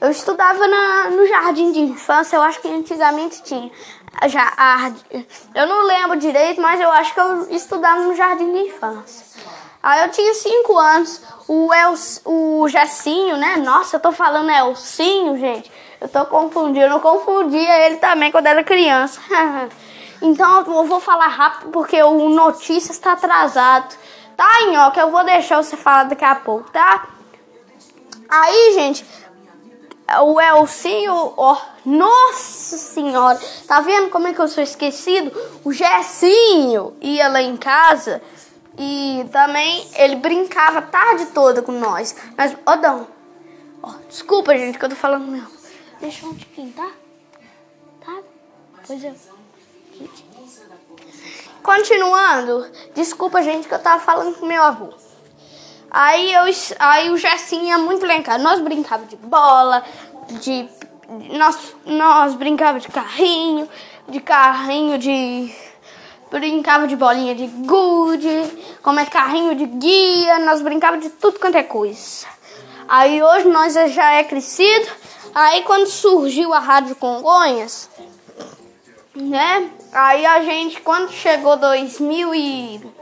Eu 0.00 0.10
estudava 0.10 0.66
na, 0.66 1.10
no 1.10 1.26
jardim 1.26 1.70
de 1.72 1.80
infância, 1.80 2.36
eu 2.36 2.42
acho 2.42 2.60
que 2.60 2.68
antigamente 2.68 3.42
tinha. 3.42 3.70
Já, 4.26 4.52
a, 4.56 4.90
eu 5.54 5.66
não 5.66 5.86
lembro 5.86 6.18
direito, 6.18 6.60
mas 6.60 6.80
eu 6.80 6.90
acho 6.90 7.14
que 7.14 7.20
eu 7.20 7.50
estudava 7.50 8.00
no 8.00 8.14
jardim 8.14 8.52
de 8.52 8.58
infância. 8.68 9.26
Aí 9.82 10.04
eu 10.04 10.10
tinha 10.10 10.34
5 10.34 10.78
anos, 10.78 11.22
o, 11.48 11.72
El, 11.72 11.94
o 12.24 12.68
Jessinho, 12.68 13.36
né? 13.36 13.56
Nossa, 13.56 13.96
eu 13.96 14.00
tô 14.00 14.12
falando 14.12 14.50
Elcinho, 14.50 15.36
gente. 15.38 15.70
Eu 16.02 16.08
tô 16.08 16.24
confundindo, 16.26 16.86
eu 16.86 16.98
confundia 16.98 17.86
ele 17.86 17.96
também 17.98 18.32
quando 18.32 18.48
era 18.48 18.64
criança. 18.64 19.20
então 20.20 20.64
eu 20.66 20.84
vou 20.84 20.98
falar 20.98 21.28
rápido 21.28 21.70
porque 21.70 22.02
o 22.02 22.28
notícia 22.28 22.90
está 22.90 23.12
atrasado. 23.12 23.94
Tá, 24.36 24.66
Nhoque? 24.66 24.98
Eu 24.98 25.12
vou 25.12 25.22
deixar 25.22 25.62
você 25.62 25.76
falar 25.76 26.04
daqui 26.04 26.24
a 26.24 26.34
pouco, 26.34 26.68
tá? 26.72 27.06
Aí, 28.28 28.72
gente, 28.74 29.06
o 30.22 30.40
Elcinho, 30.40 31.34
ó, 31.36 31.56
nossa 31.84 32.76
senhora, 32.76 33.38
tá 33.68 33.80
vendo 33.80 34.10
como 34.10 34.26
é 34.26 34.32
que 34.32 34.40
eu 34.40 34.48
sou 34.48 34.64
esquecido? 34.64 35.30
O 35.64 35.72
Gessinho 35.72 36.96
ia 37.00 37.28
lá 37.28 37.40
em 37.40 37.56
casa 37.56 38.20
e 38.76 39.24
também 39.30 39.86
ele 39.94 40.16
brincava 40.16 40.80
a 40.80 40.82
tarde 40.82 41.26
toda 41.26 41.62
com 41.62 41.70
nós. 41.70 42.16
Mas, 42.36 42.56
ó, 42.66 43.94
desculpa, 44.08 44.56
gente, 44.56 44.76
que 44.78 44.84
eu 44.84 44.88
tô 44.88 44.96
falando 44.96 45.28
mesmo. 45.28 45.61
Deixa 46.02 46.26
um 46.26 46.34
tiquinho, 46.34 46.72
tá? 46.72 46.90
Tá? 48.04 48.18
Pois 48.84 49.04
é. 49.04 49.14
Continuando, 51.62 52.68
desculpa, 52.92 53.40
gente, 53.40 53.68
que 53.68 53.74
eu 53.74 53.78
tava 53.78 54.02
falando 54.02 54.34
com 54.34 54.44
meu 54.44 54.60
avô. 54.60 54.92
Aí, 55.88 56.34
eu, 56.34 56.42
aí 56.80 57.08
o 57.08 57.16
Jessinho 57.16 57.66
ia 57.66 57.78
muito 57.78 58.04
casa. 58.24 58.42
Nós 58.42 58.60
brincávamos 58.60 59.10
de 59.10 59.16
bola, 59.16 59.84
de. 60.40 60.68
Nós, 61.38 61.72
nós 61.86 62.34
brincávamos 62.34 62.82
de 62.82 62.88
carrinho, 62.88 63.68
de 64.08 64.18
carrinho 64.18 64.98
de. 64.98 65.54
Brincava 66.32 66.88
de 66.88 66.96
bolinha 66.96 67.36
de 67.36 67.46
gude, 67.46 68.76
como 68.82 68.98
é 68.98 69.06
carrinho 69.06 69.54
de 69.54 69.66
guia, 69.66 70.40
nós 70.40 70.62
brincávamos 70.62 71.04
de 71.04 71.12
tudo 71.12 71.38
quanto 71.38 71.56
é 71.56 71.62
coisa. 71.62 72.26
Aí 72.88 73.22
hoje 73.22 73.46
nós 73.46 73.74
já 73.74 74.14
é 74.14 74.24
crescido. 74.24 75.02
Aí 75.34 75.62
quando 75.62 75.86
surgiu 75.86 76.52
a 76.52 76.58
Rádio 76.58 76.94
Congonhas, 76.96 77.88
né? 79.14 79.70
Aí 79.92 80.26
a 80.26 80.42
gente, 80.42 80.80
quando 80.80 81.10
chegou 81.10 81.56
2000 81.56 82.34
e 82.34 82.92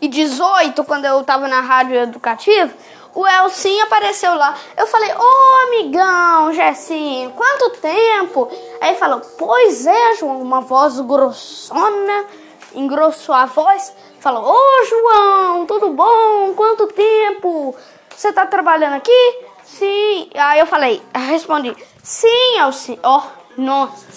e 0.00 0.06
18, 0.06 0.84
quando 0.84 1.06
eu 1.06 1.24
tava 1.24 1.48
na 1.48 1.60
rádio 1.60 1.96
educativa, 1.96 2.72
o 3.14 3.26
Elcinho 3.26 3.84
apareceu 3.84 4.32
lá. 4.34 4.54
Eu 4.76 4.86
falei, 4.86 5.12
ô 5.12 5.18
oh, 5.18 5.66
amigão, 5.66 6.52
Jessinho, 6.52 7.32
quanto 7.32 7.70
tempo? 7.80 8.48
Aí 8.80 8.94
falou, 8.94 9.20
pois 9.36 9.86
é, 9.86 10.14
João, 10.14 10.40
uma 10.40 10.60
voz 10.60 11.00
grossona, 11.00 12.26
engrossou 12.74 13.34
a 13.34 13.46
voz. 13.46 13.92
Falou, 14.20 14.44
ô 14.44 14.56
oh, 14.56 14.84
João, 14.84 15.66
tudo 15.66 15.90
bom? 15.90 16.54
Quanto 16.54 16.86
tempo? 16.86 17.74
Você 18.14 18.32
tá 18.32 18.46
trabalhando 18.46 18.94
aqui? 18.94 19.47
Sim. 19.78 20.30
Aí 20.34 20.58
eu 20.58 20.66
falei, 20.66 21.00
respondi, 21.14 21.76
sim, 22.02 22.58
Elcinho. 22.58 22.98
Ó, 23.02 23.18
oh, 23.18 23.60
nossa. 23.60 24.08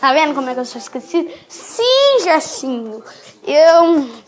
Tá 0.00 0.12
vendo 0.12 0.34
como 0.34 0.50
é 0.50 0.54
que 0.54 0.60
eu 0.60 0.64
sou 0.64 0.78
esquecido? 0.78 1.30
Sim, 1.48 2.20
Jessinho. 2.22 3.02
Eu 3.46 4.26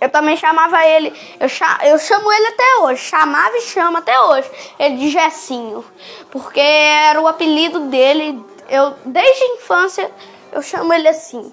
eu 0.00 0.10
também 0.10 0.36
chamava 0.36 0.84
ele, 0.86 1.08
eu, 1.40 1.48
eu 1.88 1.98
chamo 1.98 2.30
ele 2.30 2.46
até 2.48 2.76
hoje, 2.82 3.02
chamava 3.04 3.56
e 3.56 3.62
chamo 3.62 3.98
até 3.98 4.20
hoje, 4.20 4.50
ele 4.78 4.96
de 4.96 5.08
Gessinho, 5.08 5.84
porque 6.30 6.60
era 6.60 7.20
o 7.20 7.26
apelido 7.26 7.80
dele, 7.80 8.44
eu 8.68 8.94
desde 9.06 9.42
a 9.42 9.54
infância 9.54 10.10
eu 10.52 10.60
chamo 10.60 10.92
ele 10.92 11.08
assim. 11.08 11.50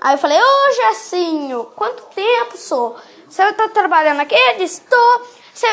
Aí 0.00 0.14
eu 0.14 0.18
falei, 0.18 0.38
ô 0.38 0.74
Gessinho, 0.74 1.64
quanto 1.74 2.02
tempo 2.14 2.56
sou? 2.58 2.96
Você 3.28 3.50
tá 3.54 3.68
trabalhando 3.68 4.20
aqui? 4.20 4.34
Ele 4.34 4.58
disse, 4.58 4.82
tô. 4.82 5.22
Você, 5.54 5.66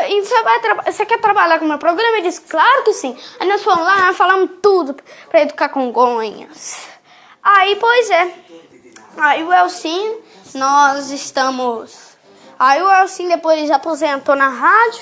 vai 0.43 0.61
você 0.85 1.05
quer 1.07 1.19
trabalhar 1.19 1.57
com 1.57 1.65
o 1.65 1.67
meu 1.67 1.79
programa? 1.79 2.17
Ele 2.17 2.27
disse, 2.27 2.41
claro 2.41 2.83
que 2.83 2.93
sim. 2.93 3.17
Aí 3.39 3.47
nós 3.47 3.63
fomos 3.63 3.83
lá, 3.83 4.13
falamos 4.13 4.51
tudo 4.61 4.95
para 5.27 5.41
educar 5.41 5.69
Congonhas. 5.69 6.87
Aí, 7.41 7.75
pois 7.77 8.11
é. 8.11 8.31
Aí 9.17 9.43
o 9.43 9.51
Elcinho 9.51 10.21
nós 10.53 11.09
estamos. 11.09 12.11
Aí 12.59 12.81
o 12.81 12.91
Elcinho 13.01 13.29
depois 13.29 13.71
aposentou 13.71 14.35
na 14.35 14.49
rádio 14.49 15.01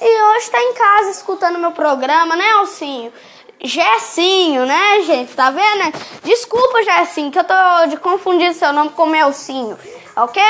e 0.00 0.22
hoje 0.22 0.44
está 0.44 0.62
em 0.62 0.72
casa 0.72 1.10
escutando 1.10 1.58
meu 1.58 1.72
programa, 1.72 2.34
né, 2.34 2.48
Elcinho? 2.60 3.12
Gessinho, 3.60 4.64
né, 4.64 5.02
gente? 5.02 5.34
Tá 5.34 5.50
vendo? 5.50 5.92
Desculpa, 6.22 6.82
Gessinho, 6.82 7.30
que 7.30 7.38
eu 7.38 7.44
tô 7.44 7.86
de 7.88 7.96
confundir 7.96 8.54
seu 8.54 8.72
nome 8.72 8.90
com 8.90 9.04
Melcinho, 9.06 9.76
ok? 10.16 10.42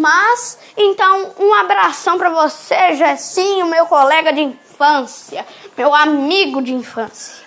Mas, 0.00 0.58
então, 0.78 1.32
um 1.38 1.52
abração 1.52 2.16
para 2.16 2.30
você, 2.30 2.94
Gessinho, 2.94 3.66
meu 3.66 3.84
colega 3.84 4.32
de 4.32 4.40
infância, 4.40 5.46
meu 5.76 5.94
amigo 5.94 6.62
de 6.62 6.72
infância, 6.72 7.44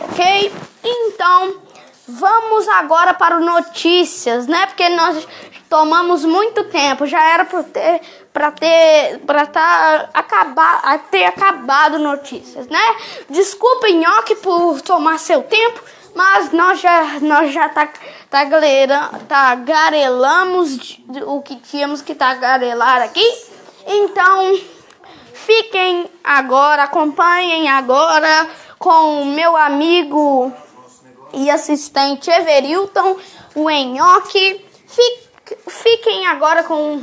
ok? 0.00 0.52
Então, 0.84 1.56
vamos 2.06 2.68
agora 2.68 3.12
para 3.14 3.36
o 3.36 3.40
notícias, 3.40 4.46
né? 4.46 4.66
Porque 4.66 4.88
nós 4.90 5.26
tomamos 5.68 6.24
muito 6.24 6.64
tempo, 6.64 7.04
já 7.04 7.20
era 7.20 7.44
para 7.44 7.64
ter 7.64 8.00
para 8.32 8.52
ter 8.52 9.18
para 9.26 9.46
tá 9.46 10.08
acabar 10.14 11.00
ter 11.10 11.24
acabado 11.24 11.98
notícias, 11.98 12.68
né? 12.68 12.96
Desculpa 13.28 13.88
Nhoque 13.88 14.36
por 14.36 14.80
tomar 14.82 15.18
seu 15.18 15.42
tempo, 15.42 15.82
mas 16.18 16.50
nós 16.50 16.80
já 16.80 17.20
nós 17.20 17.52
já 17.52 17.68
tá 17.68 17.88
tá 19.28 19.54
garelamos 19.54 20.98
o 21.24 21.40
que 21.40 21.54
tínhamos 21.60 22.02
que 22.02 22.12
tagarelar 22.12 23.02
aqui. 23.02 23.24
Então, 23.86 24.60
fiquem 25.32 26.10
agora, 26.24 26.82
acompanhem 26.82 27.68
agora 27.68 28.50
com 28.80 29.22
o 29.22 29.26
meu 29.26 29.56
amigo 29.56 30.52
e 31.32 31.48
assistente 31.48 32.28
Everilton, 32.28 33.16
o 33.54 33.70
Enhoque. 33.70 34.66
Fique 34.88 35.28
Fiquem 35.68 36.26
agora 36.26 36.64
com, 36.64 37.00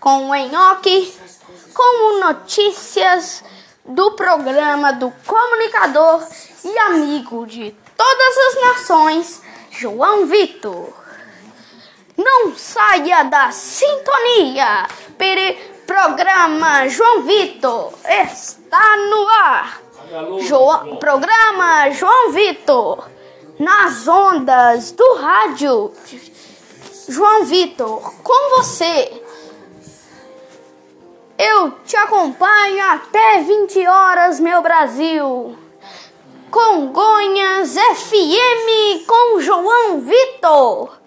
com 0.00 0.30
o 0.30 0.34
Enhoque, 0.34 1.14
com 1.72 2.18
notícias 2.18 3.44
do 3.84 4.10
programa 4.12 4.92
do 4.92 5.12
comunicador 5.24 6.26
e 6.64 6.78
amigo 6.78 7.46
de 7.46 7.83
todas 7.96 8.38
as 8.38 8.62
nações, 8.62 9.42
João 9.70 10.26
Vitor. 10.26 10.92
Não 12.16 12.54
saia 12.56 13.24
da 13.24 13.50
sintonia. 13.50 14.86
Pere 15.18 15.54
programa 15.86 16.88
João 16.88 17.22
Vitor 17.22 17.92
está 18.08 18.96
no 18.96 19.28
ar. 19.28 19.80
João, 20.40 20.96
programa 20.96 21.90
João 21.90 22.30
Vitor 22.32 23.08
nas 23.58 24.06
ondas 24.06 24.92
do 24.92 25.14
rádio 25.14 25.92
João 27.08 27.44
Vitor, 27.44 28.14
com 28.22 28.56
você. 28.56 29.22
Eu 31.36 31.72
te 31.84 31.96
acompanho 31.96 32.84
até 32.90 33.42
20 33.42 33.86
horas, 33.86 34.40
meu 34.40 34.62
Brasil. 34.62 35.58
Congonhas 36.54 37.74
FM 37.74 39.04
com 39.08 39.40
João 39.40 40.00
Vitor. 40.02 41.00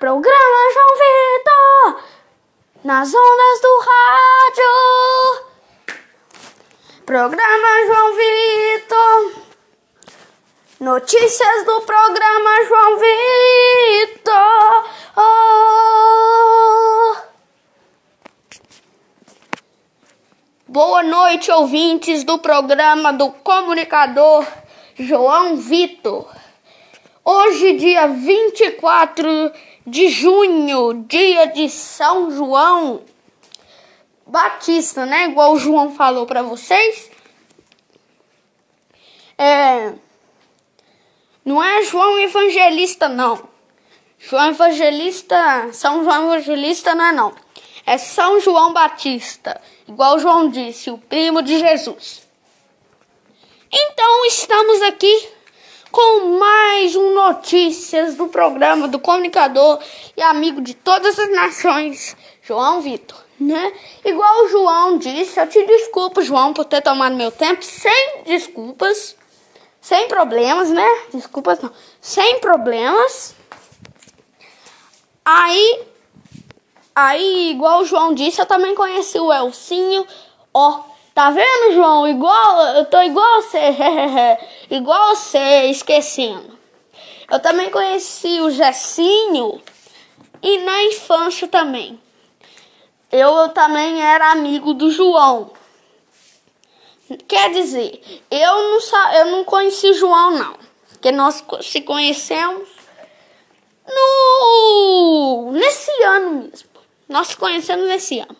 Programa 0.00 0.72
João 0.74 0.96
Vitor 0.98 2.02
nas 2.82 3.14
ondas 3.14 3.60
do 3.62 3.78
rádio. 3.78 4.72
Programa 7.06 7.86
João 7.86 8.16
Vitor 8.16 9.32
Notícias 10.80 11.64
do 11.66 11.82
programa 11.82 12.64
João 12.66 12.98
Vitor. 12.98 14.90
Oh. 15.16 15.70
Boa 20.72 21.02
noite, 21.02 21.50
ouvintes 21.50 22.22
do 22.22 22.38
programa 22.38 23.12
do 23.12 23.32
comunicador 23.32 24.46
João 24.96 25.56
Vitor. 25.56 26.32
Hoje, 27.24 27.72
dia 27.72 28.06
24 28.06 29.52
de 29.84 30.08
junho, 30.08 31.04
dia 31.08 31.46
de 31.46 31.68
São 31.68 32.30
João 32.30 33.02
Batista, 34.24 35.04
né? 35.04 35.24
Igual 35.24 35.54
o 35.54 35.58
João 35.58 35.92
falou 35.92 36.24
para 36.24 36.40
vocês. 36.44 37.10
É, 39.36 39.92
não 41.44 41.60
é 41.60 41.82
João 41.82 42.16
Evangelista, 42.16 43.08
não. 43.08 43.42
João 44.20 44.50
Evangelista, 44.50 45.72
São 45.72 46.04
João 46.04 46.32
Evangelista 46.32 46.94
não 46.94 47.04
é 47.06 47.12
não. 47.12 47.34
É 47.84 47.98
São 47.98 48.38
João 48.38 48.72
Batista, 48.72 49.60
igual 49.90 50.18
João 50.20 50.48
disse, 50.48 50.90
o 50.90 50.96
primo 50.96 51.42
de 51.42 51.58
Jesus. 51.58 52.26
Então 53.72 54.24
estamos 54.26 54.80
aqui 54.82 55.28
com 55.90 56.38
mais 56.38 56.94
um 56.94 57.12
notícias 57.14 58.14
do 58.14 58.28
programa 58.28 58.86
do 58.86 59.00
comunicador 59.00 59.80
e 60.16 60.22
amigo 60.22 60.60
de 60.60 60.74
todas 60.74 61.18
as 61.18 61.30
nações, 61.32 62.16
João 62.40 62.80
Vitor, 62.80 63.18
né? 63.38 63.72
Igual 64.04 64.44
o 64.44 64.48
João 64.48 64.98
disse, 64.98 65.40
eu 65.40 65.48
te 65.48 65.66
desculpo, 65.66 66.22
João, 66.22 66.52
por 66.52 66.64
ter 66.64 66.80
tomado 66.82 67.16
meu 67.16 67.32
tempo, 67.32 67.64
sem 67.64 68.22
desculpas, 68.24 69.16
sem 69.80 70.06
problemas, 70.06 70.70
né? 70.70 70.86
Desculpas 71.12 71.60
não, 71.60 71.72
sem 72.00 72.38
problemas. 72.38 73.34
Aí, 75.24 75.82
aí, 76.94 77.50
igual 77.50 77.80
o 77.80 77.84
João 77.84 78.14
disse, 78.14 78.40
eu 78.40 78.46
também 78.46 78.74
conheci 78.74 79.18
o 79.18 79.32
Elcinho, 79.32 80.06
ó, 80.52 80.90
Tá 81.20 81.30
vendo, 81.30 81.74
João? 81.74 82.08
Igual, 82.08 82.76
eu 82.76 82.84
tô 82.86 82.98
igual 83.02 83.42
você, 83.42 83.58
igual 84.70 85.14
você, 85.14 85.66
esquecendo. 85.66 86.58
Eu 87.30 87.40
também 87.40 87.68
conheci 87.68 88.40
o 88.40 88.50
Jessinho 88.50 89.60
e 90.42 90.58
na 90.58 90.84
infância 90.84 91.46
também. 91.46 92.00
Eu 93.10 93.48
também 93.50 94.02
era 94.02 94.32
amigo 94.32 94.72
do 94.72 94.90
João. 94.90 95.50
Quer 97.28 97.50
dizer, 97.50 98.00
eu 98.30 98.54
não, 98.70 99.12
eu 99.14 99.26
não 99.26 99.44
conheci 99.44 99.92
João, 99.92 100.30
não. 100.30 100.54
Porque 100.90 101.10
nós 101.10 101.44
se 101.62 101.80
conhecemos 101.82 102.68
no 103.86 105.50
nesse 105.52 105.90
ano 106.04 106.30
mesmo. 106.44 106.69
Nós 107.10 107.34
conhecemos 107.34 107.88
nesse 107.88 108.20
ano. 108.20 108.36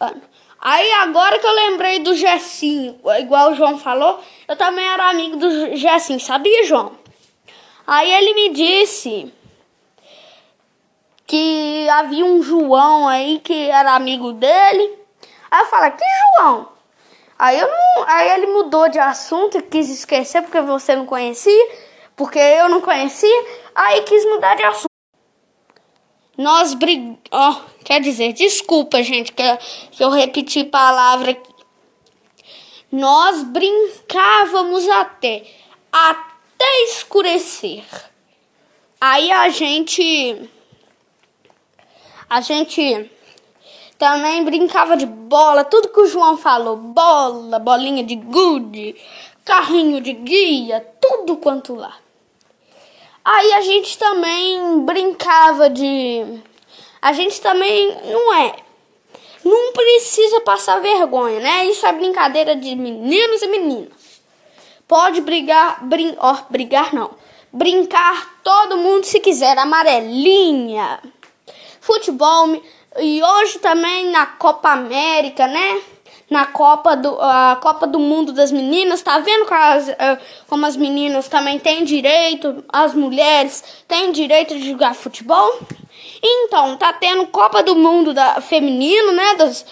ano. 0.00 0.22
Aí 0.58 0.92
agora 0.94 1.38
que 1.38 1.46
eu 1.46 1.52
lembrei 1.52 1.98
do 1.98 2.14
Gessinho, 2.14 2.98
igual 3.18 3.50
o 3.50 3.54
João 3.54 3.78
falou, 3.78 4.18
eu 4.48 4.56
também 4.56 4.86
era 4.86 5.10
amigo 5.10 5.36
do 5.36 5.76
Gessinho, 5.76 6.18
sabia, 6.18 6.64
João? 6.64 6.92
Aí 7.86 8.10
ele 8.14 8.32
me 8.32 8.48
disse 8.50 9.32
que 11.26 11.86
havia 11.90 12.24
um 12.24 12.42
João 12.42 13.08
aí 13.08 13.40
que 13.40 13.68
era 13.68 13.94
amigo 13.94 14.32
dele. 14.32 14.98
Aí 15.50 15.60
eu 15.60 15.66
falei, 15.66 15.90
que 15.90 16.04
João? 16.38 16.68
Aí, 17.38 17.58
eu 17.58 17.66
não, 17.68 18.04
aí 18.06 18.30
ele 18.30 18.46
mudou 18.46 18.88
de 18.88 19.00
assunto 19.00 19.58
e 19.58 19.62
quis 19.62 19.90
esquecer 19.90 20.42
porque 20.42 20.60
você 20.60 20.94
não 20.94 21.04
conhecia, 21.04 21.76
porque 22.14 22.38
eu 22.38 22.68
não 22.68 22.80
conhecia, 22.80 23.44
aí 23.74 24.02
quis 24.02 24.24
mudar 24.26 24.54
de 24.54 24.62
assunto. 24.62 24.91
Nós 26.36 26.74
brigamos. 26.74 27.18
Oh, 27.30 27.54
quer 27.84 28.00
dizer, 28.00 28.32
desculpa, 28.32 29.02
gente, 29.02 29.32
que, 29.32 29.42
eu 30.00 30.10
repeti 30.10 30.64
palavra 30.64 31.32
aqui. 31.32 31.52
Nós 32.90 33.42
brincávamos 33.42 34.88
até. 34.88 35.44
Até 35.92 36.84
escurecer. 36.84 37.84
Aí 39.00 39.30
a 39.30 39.48
gente. 39.48 40.48
A 42.28 42.40
gente 42.40 43.10
também 43.98 44.42
brincava 44.44 44.96
de 44.96 45.06
bola, 45.06 45.64
tudo 45.64 45.90
que 45.90 46.00
o 46.00 46.06
João 46.06 46.36
falou: 46.36 46.76
bola, 46.76 47.58
bolinha 47.58 48.02
de 48.02 48.16
gude, 48.16 48.96
carrinho 49.44 50.00
de 50.00 50.12
guia, 50.12 50.80
tudo 51.00 51.36
quanto 51.36 51.74
lá. 51.74 52.01
Aí 53.24 53.52
a 53.52 53.60
gente 53.60 53.96
também 53.98 54.80
brincava 54.80 55.70
de. 55.70 56.40
A 57.00 57.12
gente 57.12 57.40
também 57.40 57.96
não 58.10 58.34
é. 58.34 58.56
Não 59.44 59.72
precisa 59.72 60.40
passar 60.40 60.80
vergonha, 60.80 61.40
né? 61.40 61.66
Isso 61.66 61.84
é 61.84 61.92
brincadeira 61.92 62.54
de 62.54 62.74
meninos 62.76 63.42
e 63.42 63.46
meninas. 63.48 63.92
Pode 64.86 65.20
brigar, 65.20 65.84
brin... 65.84 66.16
oh, 66.20 66.36
brigar 66.50 66.94
não. 66.94 67.10
Brincar 67.52 68.40
todo 68.42 68.76
mundo 68.76 69.04
se 69.04 69.20
quiser, 69.20 69.56
amarelinha. 69.58 71.00
Futebol 71.80 72.60
e 72.98 73.22
hoje 73.22 73.58
também 73.58 74.10
na 74.10 74.26
Copa 74.26 74.70
América, 74.70 75.46
né? 75.46 75.80
Na 76.32 76.46
Copa 76.46 76.96
do, 76.96 77.20
a 77.20 77.58
Copa 77.60 77.86
do 77.86 78.00
Mundo 78.00 78.32
das 78.32 78.50
Meninas. 78.50 79.02
Tá 79.02 79.18
vendo 79.18 79.46
eh, 79.52 80.18
como 80.48 80.64
as 80.64 80.76
meninas 80.76 81.28
também 81.28 81.58
têm 81.58 81.84
direito, 81.84 82.64
as 82.72 82.94
mulheres 82.94 83.62
têm 83.86 84.10
direito 84.10 84.54
de 84.58 84.70
jogar 84.70 84.94
futebol? 84.94 85.60
Então, 86.22 86.76
tá 86.78 86.92
tendo 86.92 87.26
Copa 87.26 87.62
do 87.62 87.76
Mundo 87.76 88.14
da, 88.14 88.40
feminino, 88.40 89.12
né? 89.12 89.34
Das, 89.34 89.66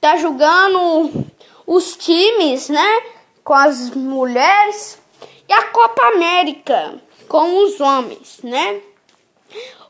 tá 0.00 0.16
jogando 0.16 1.26
os 1.66 1.94
times, 1.96 2.70
né? 2.70 3.02
Com 3.44 3.52
as 3.52 3.90
mulheres. 3.90 4.98
E 5.46 5.52
a 5.52 5.64
Copa 5.64 6.02
América 6.14 6.94
com 7.28 7.62
os 7.62 7.78
homens, 7.78 8.40
né? 8.42 8.80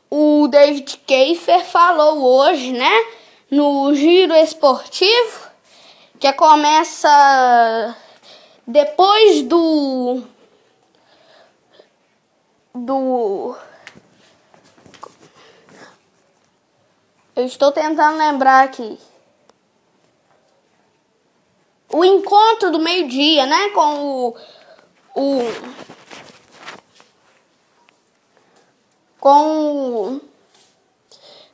O 0.09 0.47
David 0.49 0.99
Keifer 1.07 1.63
falou 1.65 2.21
hoje, 2.21 2.73
né? 2.73 3.05
No 3.49 3.93
giro 3.95 4.33
esportivo 4.35 5.46
que 6.19 6.33
começa 6.33 7.95
depois 8.65 9.43
do 9.43 10.23
do 12.73 13.55
Eu 17.35 17.45
estou 17.45 17.71
tentando 17.71 18.17
lembrar 18.17 18.65
aqui. 18.65 18.99
O 21.93 22.03
encontro 22.03 22.71
do 22.71 22.79
meio-dia, 22.79 23.45
né, 23.45 23.69
com 23.69 24.01
o 24.01 24.37
o 25.15 25.39
com 29.19 30.13
o, 30.15 30.21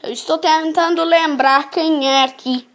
Eu 0.02 0.12
estou 0.12 0.38
tentando 0.38 1.04
lembrar 1.04 1.70
quem 1.70 2.10
é 2.10 2.24
aqui. 2.24 2.73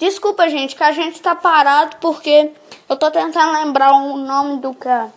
Desculpa, 0.00 0.48
gente, 0.48 0.74
que 0.74 0.82
a 0.82 0.92
gente 0.92 1.20
tá 1.20 1.36
parado 1.36 1.96
porque 2.00 2.52
eu 2.88 2.96
tô 2.96 3.10
tentando 3.10 3.52
lembrar 3.52 3.92
o 3.92 4.16
nome 4.16 4.58
do 4.58 4.72
cara. 4.72 5.12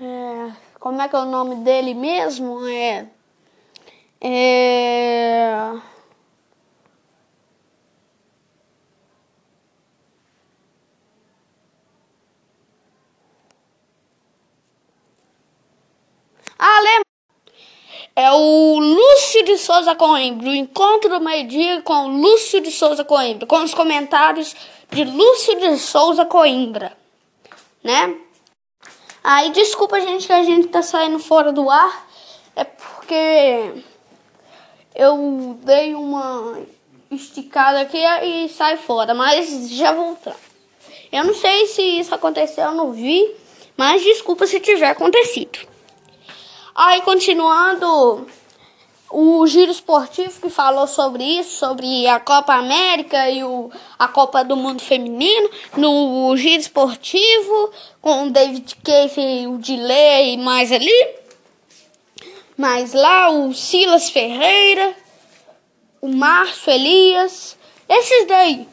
É, 0.00 0.52
como 0.78 1.02
é 1.02 1.08
que 1.08 1.16
é 1.16 1.18
o 1.18 1.24
nome 1.24 1.56
dele 1.56 1.94
mesmo? 1.94 2.64
É. 2.68 3.08
É. 4.20 5.72
Ah? 16.58 17.05
É 18.16 18.32
o 18.32 18.78
Lúcio 18.78 19.44
de 19.44 19.58
Souza 19.58 19.94
Coimbra, 19.94 20.48
o 20.48 20.54
encontro 20.54 21.10
do 21.10 21.20
meio-dia 21.20 21.82
com 21.82 22.06
o 22.06 22.08
Lúcio 22.08 22.62
de 22.62 22.70
Souza 22.70 23.04
Coimbra, 23.04 23.46
com 23.46 23.62
os 23.62 23.74
comentários 23.74 24.56
de 24.90 25.04
Lúcio 25.04 25.60
de 25.60 25.76
Souza 25.76 26.24
Coimbra, 26.24 26.96
né? 27.84 28.16
Aí 29.22 29.50
desculpa 29.50 30.00
gente 30.00 30.26
que 30.26 30.32
a 30.32 30.42
gente 30.42 30.68
tá 30.68 30.80
saindo 30.80 31.18
fora 31.18 31.52
do 31.52 31.68
ar, 31.68 32.08
é 32.56 32.64
porque 32.64 33.82
eu 34.94 35.58
dei 35.62 35.94
uma 35.94 36.58
esticada 37.10 37.82
aqui 37.82 37.98
e 37.98 38.48
sai 38.48 38.78
fora, 38.78 39.12
mas 39.12 39.68
já 39.68 39.92
voltamos. 39.92 40.40
Eu 41.12 41.22
não 41.22 41.34
sei 41.34 41.66
se 41.66 41.82
isso 41.82 42.14
aconteceu, 42.14 42.64
eu 42.64 42.74
não 42.74 42.92
vi, 42.92 43.30
mas 43.76 44.02
desculpa 44.02 44.46
se 44.46 44.58
tiver 44.58 44.88
acontecido. 44.88 45.75
Aí, 46.78 47.00
continuando, 47.00 48.26
o 49.08 49.46
Giro 49.46 49.70
Esportivo 49.70 50.38
que 50.42 50.50
falou 50.50 50.86
sobre 50.86 51.24
isso, 51.24 51.56
sobre 51.56 52.06
a 52.06 52.20
Copa 52.20 52.52
América 52.52 53.30
e 53.30 53.42
o, 53.42 53.70
a 53.98 54.06
Copa 54.06 54.44
do 54.44 54.54
Mundo 54.54 54.82
Feminino, 54.82 55.48
no 55.74 56.36
Giro 56.36 56.60
Esportivo, 56.60 57.70
com 58.02 58.24
o 58.26 58.30
David 58.30 58.76
Cave, 58.84 59.46
o 59.46 59.56
Dilei 59.56 60.34
e 60.34 60.36
mais 60.36 60.70
ali. 60.70 61.14
Mas 62.58 62.92
lá 62.92 63.30
o 63.30 63.54
Silas 63.54 64.10
Ferreira, 64.10 64.94
o 66.02 66.08
Márcio 66.08 66.74
Elias, 66.74 67.56
esses 67.88 68.26
daí. 68.26 68.68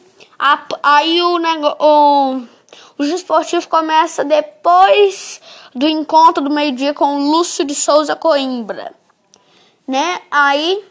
Aí 0.82 1.22
o, 1.22 1.38
o, 1.78 2.42
o 2.98 3.02
Giro 3.02 3.16
Esportivo 3.16 3.66
começa 3.66 4.22
depois 4.22 5.40
do 5.74 5.88
encontro 5.88 6.42
do 6.42 6.50
meio-dia 6.50 6.94
com 6.94 7.16
o 7.16 7.30
Lúcio 7.30 7.64
de 7.64 7.74
Souza 7.74 8.14
Coimbra 8.14 8.94
né? 9.86 10.22
Aí 10.30 10.84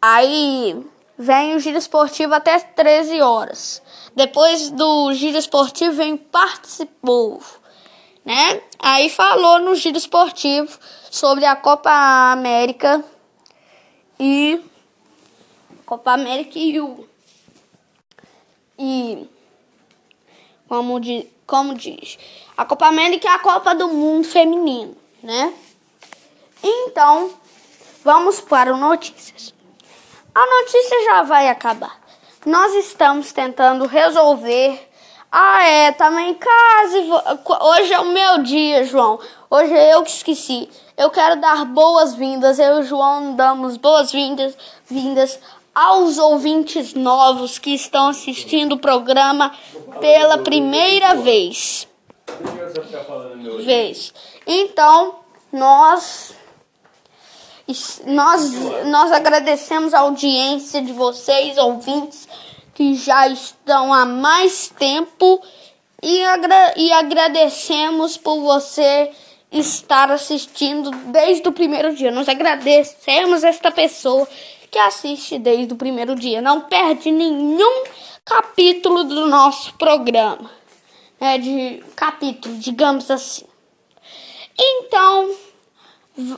aí 0.00 0.84
vem 1.18 1.54
o 1.54 1.60
giro 1.60 1.78
esportivo 1.78 2.34
até 2.34 2.58
13 2.58 3.20
horas. 3.20 3.82
Depois 4.14 4.70
do 4.70 5.12
giro 5.14 5.38
esportivo 5.38 5.94
vem 5.94 6.16
participou, 6.16 7.42
né? 8.24 8.62
Aí 8.78 9.08
falou 9.08 9.60
no 9.60 9.74
giro 9.74 9.96
esportivo 9.96 10.78
sobre 11.10 11.44
a 11.44 11.56
Copa 11.56 11.90
América 12.32 13.04
e 14.18 14.60
Copa 15.84 16.12
América 16.12 16.58
e 16.58 16.80
o 16.80 17.06
e 18.78 19.26
como 20.68 21.00
diz, 21.00 21.26
como 21.46 21.74
diz, 21.74 22.18
a 22.56 22.64
Copa 22.64 22.86
América 22.86 23.28
é 23.28 23.32
a 23.32 23.38
Copa 23.38 23.74
do 23.74 23.88
Mundo 23.88 24.26
feminino, 24.26 24.96
né? 25.22 25.52
Então, 26.62 27.30
vamos 28.04 28.40
para 28.40 28.74
o 28.74 28.76
notícias. 28.76 29.54
A 30.34 30.44
notícia 30.44 31.04
já 31.04 31.22
vai 31.22 31.48
acabar. 31.48 31.98
Nós 32.44 32.74
estamos 32.74 33.32
tentando 33.32 33.86
resolver. 33.86 34.88
Ah, 35.30 35.64
é, 35.64 35.92
também 35.92 36.34
quase. 36.34 36.98
Hoje 37.60 37.92
é 37.92 38.00
o 38.00 38.06
meu 38.06 38.42
dia, 38.42 38.84
João. 38.84 39.18
Hoje 39.50 39.72
é 39.72 39.94
eu 39.94 40.02
que 40.02 40.10
esqueci. 40.10 40.68
Eu 40.96 41.10
quero 41.10 41.40
dar 41.40 41.64
boas-vindas. 41.64 42.58
Eu 42.58 42.76
e 42.76 42.80
o 42.80 42.82
João 42.82 43.34
damos 43.34 43.76
boas-vindas 43.76 44.56
vindas 44.86 45.38
aos 45.76 46.16
ouvintes 46.16 46.94
novos 46.94 47.58
que 47.58 47.74
estão 47.74 48.08
assistindo 48.08 48.76
o 48.76 48.78
programa 48.78 49.54
pela 50.00 50.38
primeira 50.38 51.16
vez. 51.16 51.86
Vez. 53.62 54.14
Então, 54.46 55.16
nós 55.52 56.34
nós, 58.06 58.52
nós 58.86 59.12
agradecemos 59.12 59.92
a 59.92 59.98
audiência 59.98 60.80
de 60.80 60.92
vocês, 60.92 61.58
ouvintes, 61.58 62.26
que 62.72 62.94
já 62.94 63.28
estão 63.28 63.92
há 63.92 64.06
mais 64.06 64.68
tempo 64.68 65.42
e, 66.02 66.24
agra 66.24 66.74
e 66.76 66.90
agradecemos 66.92 68.16
por 68.16 68.40
você 68.40 69.10
estar 69.52 70.10
assistindo 70.10 70.90
desde 71.06 71.46
o 71.48 71.52
primeiro 71.52 71.94
dia. 71.94 72.10
Nós 72.10 72.28
agradecemos 72.28 73.44
esta 73.44 73.70
pessoa 73.70 74.26
que 74.76 74.80
assiste 74.80 75.38
desde 75.38 75.72
o 75.72 75.76
primeiro 75.76 76.14
dia. 76.14 76.42
Não 76.42 76.60
perde 76.60 77.10
nenhum 77.10 77.84
capítulo 78.22 79.04
do 79.04 79.26
nosso 79.26 79.72
programa. 79.76 80.50
É 81.18 81.38
de 81.38 81.82
capítulo, 81.96 82.58
digamos 82.58 83.10
assim. 83.10 83.46
Então, 84.58 85.34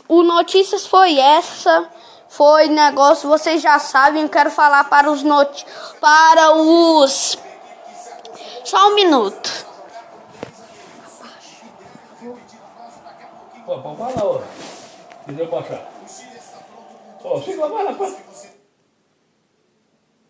o 0.06 0.22
notícias 0.22 0.86
foi 0.86 1.18
essa. 1.18 1.90
Foi 2.28 2.68
negócio, 2.68 3.28
vocês 3.28 3.60
já 3.60 3.76
sabem, 3.80 4.22
eu 4.22 4.28
quero 4.28 4.52
falar 4.52 4.84
para 4.84 5.10
os 5.10 5.24
not 5.24 5.66
para 6.00 6.52
os 6.52 7.36
Só 8.64 8.90
um 8.90 8.94
minuto. 8.94 9.66
Ó, 13.66 13.78
pode 13.82 13.96
falar, 13.96 14.24
ó. 14.24 14.42
Quiser 15.26 15.48
baixar. 15.48 15.98
Ó, 17.24 17.42
chega 17.42 17.62
lá, 17.62 17.68
vai 17.68 17.84
lá, 17.84 17.92
vai. 17.92 18.16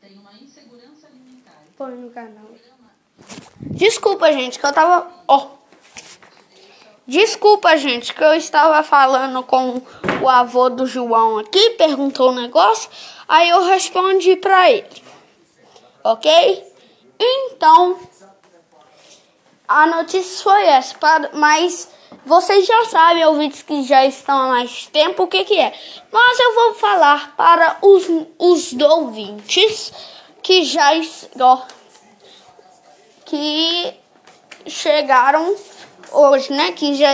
Tem 0.01 0.19
uma 0.19 0.33
insegurança 0.33 1.07
alimentar. 1.07 1.63
Põe 1.79 1.93
no 1.93 2.11
canal. 2.11 2.51
Desculpa, 3.61 4.33
gente, 4.33 4.59
que 4.59 4.67
eu 4.67 4.73
tava. 4.73 5.07
Ó. 5.29 5.47
Desculpa, 7.07 7.77
gente, 7.77 8.13
que 8.13 8.23
eu 8.23 8.35
estava 8.35 8.83
falando 8.83 9.45
com 9.45 9.81
o 10.21 10.29
avô 10.29 10.69
do 10.69 10.85
João 10.87 11.39
aqui, 11.39 11.71
perguntou 11.71 12.31
um 12.31 12.35
negócio, 12.35 12.91
aí 13.29 13.49
eu 13.49 13.65
respondi 13.65 14.35
para 14.35 14.69
ele. 14.73 15.03
Ok? 16.03 16.65
Então, 17.21 17.97
a 19.69 19.87
notícia 19.87 20.43
foi 20.43 20.67
essa, 20.67 20.97
mas 21.33 21.89
vocês 22.27 22.67
já 22.67 22.87
sabem, 22.87 23.25
ouvintes 23.25 23.63
que 23.63 23.85
já 23.85 24.05
estão 24.05 24.37
há 24.37 24.49
mais 24.49 24.87
tempo, 24.87 25.23
o 25.23 25.29
que, 25.29 25.45
que 25.45 25.59
é. 25.59 25.73
Mas 26.11 26.41
eu 26.41 26.55
vou 26.55 26.75
falar 26.75 27.37
para 27.37 27.79
os, 27.83 28.05
os 28.37 28.73
ouvintes 28.73 29.93
que 30.49 30.65
já 30.65 30.93
ó, 31.41 31.63
que 33.27 33.95
chegaram 34.67 35.55
hoje, 36.11 36.51
né? 36.55 36.73
Que 36.73 36.95
já 36.95 37.11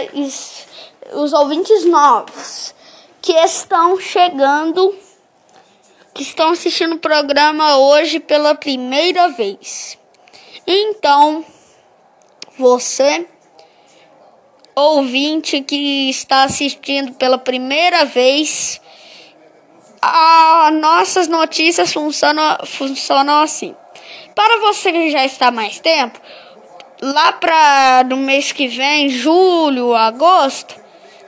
os 1.15 1.33
ouvintes 1.33 1.85
novos 1.85 2.73
que 3.21 3.33
estão 3.33 3.99
chegando, 3.99 4.97
que 6.15 6.23
estão 6.23 6.51
assistindo 6.51 6.95
o 6.95 7.01
programa 7.01 7.77
hoje 7.77 8.21
pela 8.21 8.55
primeira 8.55 9.31
vez. 9.31 9.99
Então, 10.65 11.45
você 12.57 13.27
ouvinte 14.77 15.61
que 15.61 16.09
está 16.09 16.45
assistindo 16.45 17.15
pela 17.15 17.39
primeira 17.39 18.05
vez, 18.05 18.81
as 20.05 20.75
nossas 20.75 21.29
notícias 21.29 21.93
funcionam, 21.93 22.59
funcionam 22.65 23.43
assim. 23.43 23.75
Para 24.35 24.61
você 24.61 24.93
que 24.93 25.11
já 25.11 25.25
está 25.25 25.51
mais 25.51 25.79
tempo, 25.79 26.21
lá 27.01 27.33
para 27.33 28.05
no 28.09 28.17
mês 28.17 28.53
que 28.53 28.67
vem, 28.69 29.09
julho, 29.09 29.95
agosto, 29.95 30.75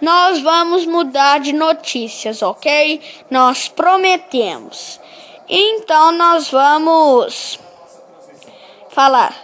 nós 0.00 0.40
vamos 0.40 0.84
mudar 0.84 1.40
de 1.40 1.52
notícias, 1.52 2.42
ok? 2.42 3.00
Nós 3.30 3.68
prometemos. 3.68 5.00
Então 5.48 6.12
nós 6.12 6.50
vamos 6.50 7.58
falar. 8.90 9.34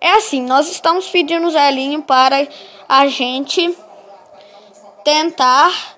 É 0.00 0.12
assim, 0.12 0.42
nós 0.42 0.70
estamos 0.70 1.08
pedindo 1.08 1.46
o 1.46 1.50
Zelinho 1.50 2.02
para 2.02 2.46
a 2.88 3.06
gente 3.08 3.76
tentar 5.04 5.95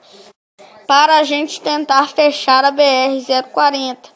para 0.88 1.18
a 1.18 1.22
gente 1.22 1.61
tentar 1.61 2.09
fechar 2.09 2.64
a 2.64 2.70
BR 2.70 3.20
040. 3.53 4.09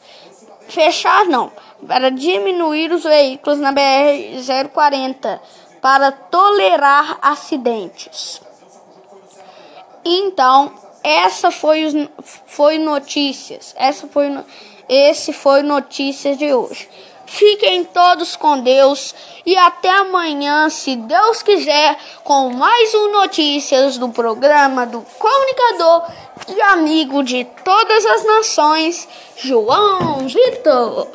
Fechar 0.67 1.25
não, 1.25 1.51
para 1.87 2.09
diminuir 2.09 2.91
os 2.91 3.03
veículos 3.03 3.59
na 3.59 3.71
BR-040 3.71 5.39
para 5.79 6.11
tolerar 6.11 7.19
acidentes. 7.21 8.41
Então, 10.03 10.73
essa 11.03 11.51
foi, 11.51 12.09
foi 12.47 12.79
notícias. 12.79 13.75
Essa 13.77 14.07
foi, 14.07 14.35
esse 14.89 15.31
foi 15.31 15.61
notícias 15.61 16.39
de 16.39 16.51
hoje. 16.51 16.89
Fiquem 17.25 17.83
todos 17.85 18.35
com 18.35 18.59
Deus 18.59 19.15
e 19.45 19.57
até 19.57 19.89
amanhã, 19.89 20.69
se 20.69 20.95
Deus 20.95 21.41
quiser, 21.41 21.97
com 22.23 22.49
mais 22.49 22.93
um 22.93 23.11
notícias 23.11 23.97
do 23.97 24.09
programa 24.09 24.85
do 24.85 25.01
comunicador 25.17 26.03
e 26.47 26.61
amigo 26.61 27.23
de 27.23 27.45
todas 27.63 28.05
as 28.05 28.23
nações, 28.23 29.07
João 29.37 30.27
Vitor. 30.27 31.07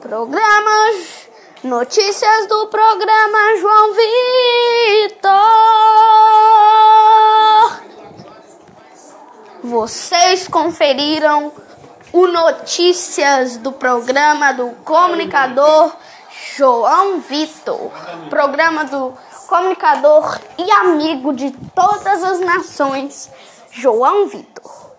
Programas, 0.00 1.28
notícias 1.62 2.46
do 2.46 2.66
programa 2.68 3.56
João 3.58 3.92
Vitor. 3.94 5.34
Vocês 9.64 10.46
conferiram 10.46 11.52
o 12.14 12.28
notícias 12.28 13.56
do 13.56 13.72
programa 13.72 14.54
do 14.54 14.70
comunicador 14.84 15.92
João 16.56 17.18
Vitor. 17.18 17.90
Programa 18.30 18.84
do 18.84 19.12
comunicador 19.48 20.38
e 20.56 20.70
amigo 20.70 21.32
de 21.32 21.50
todas 21.74 22.22
as 22.22 22.38
nações, 22.38 23.28
João 23.72 24.28
Vitor. 24.28 24.92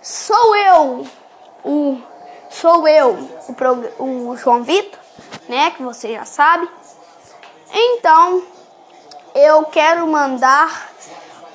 Sou 0.00 0.56
eu, 0.56 1.06
o 1.62 2.00
sou 2.48 2.88
eu, 2.88 3.28
o, 3.98 4.30
o 4.30 4.36
João 4.38 4.62
Vitor, 4.62 4.98
né, 5.46 5.72
que 5.72 5.82
você 5.82 6.14
já 6.14 6.24
sabe. 6.24 6.70
Então, 7.70 8.42
eu 9.34 9.64
quero 9.66 10.06
mandar 10.06 10.90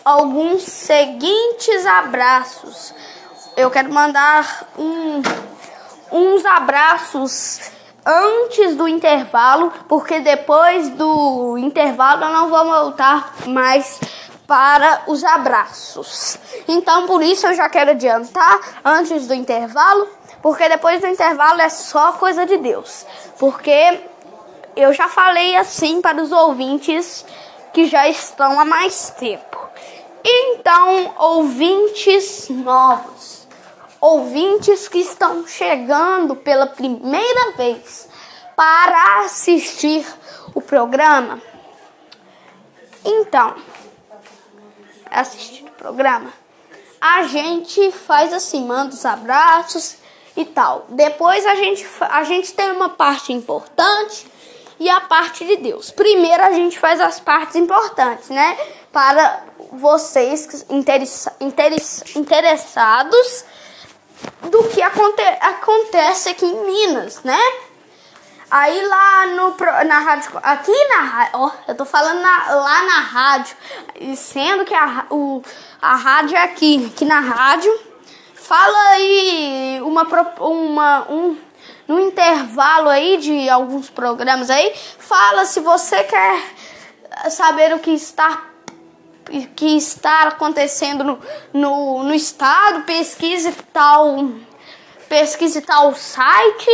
alguns 0.05 0.61
seguintes 0.61 1.87
abraços. 1.87 2.93
Eu 3.57 3.71
quero 3.71 3.91
mandar 3.91 4.67
um, 4.77 5.19
uns 6.11 6.45
abraços 6.45 7.71
antes 8.05 8.75
do 8.75 8.87
intervalo, 8.87 9.73
porque 9.89 10.19
depois 10.19 10.89
do 10.89 11.57
intervalo 11.57 12.23
eu 12.23 12.29
não 12.29 12.49
vou 12.49 12.63
voltar 12.63 13.33
mais 13.47 13.99
para 14.45 15.01
os 15.07 15.23
abraços. 15.23 16.37
Então, 16.67 17.07
por 17.07 17.23
isso 17.23 17.47
eu 17.47 17.55
já 17.55 17.67
quero 17.67 17.91
adiantar 17.91 18.59
antes 18.85 19.25
do 19.25 19.33
intervalo, 19.33 20.07
porque 20.39 20.69
depois 20.69 21.01
do 21.01 21.07
intervalo 21.07 21.59
é 21.59 21.69
só 21.69 22.11
coisa 22.11 22.45
de 22.45 22.57
Deus. 22.57 23.07
Porque 23.39 24.01
eu 24.75 24.93
já 24.93 25.09
falei 25.09 25.55
assim 25.55 25.99
para 25.99 26.21
os 26.21 26.31
ouvintes 26.31 27.25
que 27.73 27.87
já 27.87 28.07
estão 28.07 28.59
há 28.59 28.63
mais 28.63 29.09
tempo. 29.09 29.57
Então, 30.23 31.13
ouvintes 31.17 32.49
novos, 32.49 33.36
ouvintes 33.99 34.87
que 34.87 34.99
estão 34.99 35.47
chegando 35.47 36.35
pela 36.35 36.67
primeira 36.67 37.51
vez 37.51 38.07
para 38.55 39.25
assistir 39.25 40.05
o 40.53 40.61
programa. 40.61 41.41
Então, 43.03 43.55
assistir 45.09 45.63
o 45.63 45.71
programa, 45.71 46.33
a 46.99 47.23
gente 47.23 47.91
faz 47.91 48.33
assim, 48.33 48.65
manda 48.65 48.93
os 48.93 49.05
abraços 49.05 49.97
e 50.35 50.43
tal. 50.45 50.85
Depois 50.89 51.45
a 51.45 51.55
gente, 51.55 51.85
a 52.01 52.23
gente 52.23 52.53
tem 52.53 52.71
uma 52.71 52.89
parte 52.89 53.31
importante 53.31 54.27
e 54.79 54.89
a 54.89 55.01
parte 55.01 55.45
de 55.45 55.57
Deus. 55.57 55.91
Primeiro 55.91 56.43
a 56.43 56.51
gente 56.51 56.77
faz 56.77 56.99
as 56.99 57.19
partes 57.19 57.55
importantes, 57.55 58.29
né? 58.29 58.57
Para 58.91 59.43
vocês 59.71 60.65
interessa, 60.69 61.35
interessa, 61.39 62.03
interessados 62.17 63.45
do 64.49 64.63
que 64.69 64.81
aconte, 64.81 65.21
acontece 65.41 66.29
aqui 66.29 66.45
em 66.45 66.65
Minas, 66.65 67.23
né? 67.23 67.39
Aí 68.49 68.81
lá 68.87 69.25
no 69.27 69.55
na 69.85 69.99
rádio, 69.99 70.31
aqui 70.41 70.71
na 70.87 71.29
ó, 71.33 71.51
eu 71.67 71.75
tô 71.75 71.83
falando 71.83 72.21
na, 72.21 72.55
lá 72.55 72.83
na 72.83 72.99
rádio, 73.01 73.55
sendo 74.15 74.63
que 74.63 74.73
a, 74.73 75.05
o, 75.09 75.41
a 75.81 75.95
rádio 75.95 76.37
é 76.37 76.43
aqui, 76.43 76.89
aqui 76.93 77.03
na 77.03 77.19
rádio. 77.19 77.77
Fala 78.33 78.91
aí 78.91 79.79
uma 79.83 80.07
uma 80.39 81.11
um 81.11 81.37
no 81.87 81.99
intervalo 81.99 82.89
aí 82.89 83.17
de 83.17 83.49
alguns 83.49 83.89
programas 83.89 84.49
aí, 84.49 84.73
fala 84.75 85.45
se 85.45 85.59
você 85.59 86.03
quer 86.03 86.41
saber 87.29 87.73
o 87.73 87.79
que 87.79 87.91
está 87.91 88.43
que 89.55 89.77
está 89.77 90.23
acontecendo 90.23 91.03
no, 91.03 91.19
no, 91.53 92.03
no 92.03 92.13
estado, 92.13 92.83
pesquise 92.83 93.51
tal 93.73 94.31
pesquise 95.07 95.61
tal 95.61 95.95
site 95.95 96.69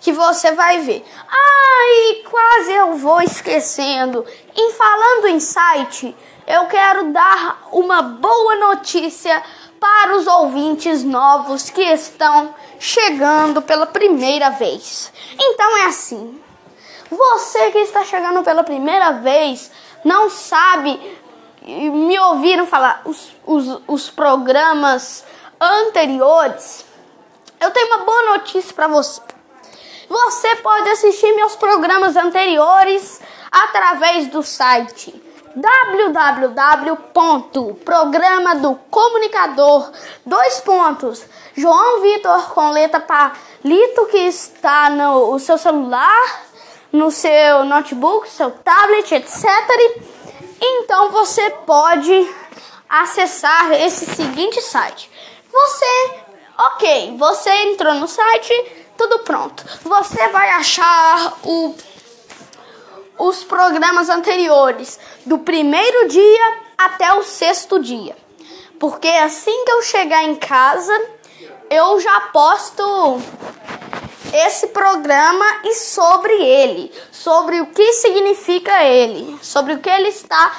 que 0.00 0.12
você 0.12 0.52
vai 0.52 0.80
ver. 0.80 1.04
Ai, 1.28 2.22
quase 2.30 2.72
eu 2.72 2.96
vou 2.96 3.22
esquecendo. 3.22 4.24
Em 4.54 4.72
falando 4.72 5.28
em 5.28 5.40
site, 5.40 6.14
eu 6.46 6.66
quero 6.66 7.10
dar 7.10 7.68
uma 7.72 8.02
boa 8.02 8.56
notícia 8.56 9.42
para 9.80 10.16
os 10.16 10.26
ouvintes 10.26 11.02
novos 11.02 11.70
que 11.70 11.82
estão 11.82 12.54
chegando 12.78 13.62
pela 13.62 13.86
primeira 13.86 14.50
vez. 14.50 15.10
Então 15.38 15.78
é 15.78 15.86
assim. 15.86 16.38
Você 17.10 17.70
que 17.70 17.78
está 17.78 18.04
chegando 18.04 18.42
pela 18.42 18.62
primeira 18.62 19.12
vez, 19.12 19.70
não 20.04 20.28
sabe, 20.28 21.00
me 21.62 22.18
ouviram 22.18 22.66
falar 22.66 23.02
os, 23.04 23.32
os, 23.46 23.80
os 23.86 24.10
programas 24.10 25.24
anteriores. 25.60 26.84
Eu 27.60 27.70
tenho 27.70 27.86
uma 27.86 28.04
boa 28.04 28.36
notícia 28.36 28.74
para 28.74 28.88
você. 28.88 29.20
Você 30.08 30.56
pode 30.56 30.88
assistir 30.90 31.32
meus 31.34 31.54
programas 31.56 32.14
anteriores 32.14 33.20
através 33.50 34.28
do 34.28 34.42
site 34.42 35.22
www.programa 35.56 38.56
do 38.56 38.74
comunicador 38.90 39.90
dois 40.26 40.60
pontos 40.60 41.24
João 41.56 42.02
Vitor 42.02 42.52
com 42.52 42.70
letra 42.70 43.00
palito 43.00 44.06
que 44.10 44.18
está 44.18 44.90
no 44.90 45.38
seu 45.38 45.56
celular, 45.56 46.42
no 46.94 47.10
seu 47.10 47.64
notebook, 47.64 48.28
seu 48.28 48.52
tablet, 48.52 49.12
etc. 49.12 49.44
Então 50.60 51.10
você 51.10 51.50
pode 51.66 52.32
acessar 52.88 53.72
esse 53.72 54.06
seguinte 54.06 54.62
site. 54.62 55.10
Você, 55.52 56.10
ok, 56.56 57.16
você 57.18 57.50
entrou 57.64 57.94
no 57.94 58.06
site, 58.06 58.86
tudo 58.96 59.18
pronto. 59.20 59.64
Você 59.82 60.28
vai 60.28 60.50
achar 60.50 61.36
o, 61.42 61.74
os 63.18 63.42
programas 63.42 64.08
anteriores 64.08 65.00
do 65.26 65.38
primeiro 65.38 66.06
dia 66.06 66.58
até 66.78 67.12
o 67.14 67.24
sexto 67.24 67.80
dia. 67.80 68.16
Porque 68.78 69.08
assim 69.08 69.64
que 69.64 69.72
eu 69.72 69.82
chegar 69.82 70.22
em 70.22 70.36
casa, 70.36 70.96
eu 71.68 71.98
já 71.98 72.20
posto 72.32 73.20
esse 74.34 74.66
programa 74.68 75.44
e 75.64 75.74
sobre 75.74 76.32
ele, 76.32 76.92
sobre 77.12 77.60
o 77.60 77.66
que 77.66 77.92
significa 77.92 78.82
ele, 78.82 79.38
sobre 79.40 79.74
o 79.74 79.78
que 79.78 79.88
ele 79.88 80.08
está 80.08 80.52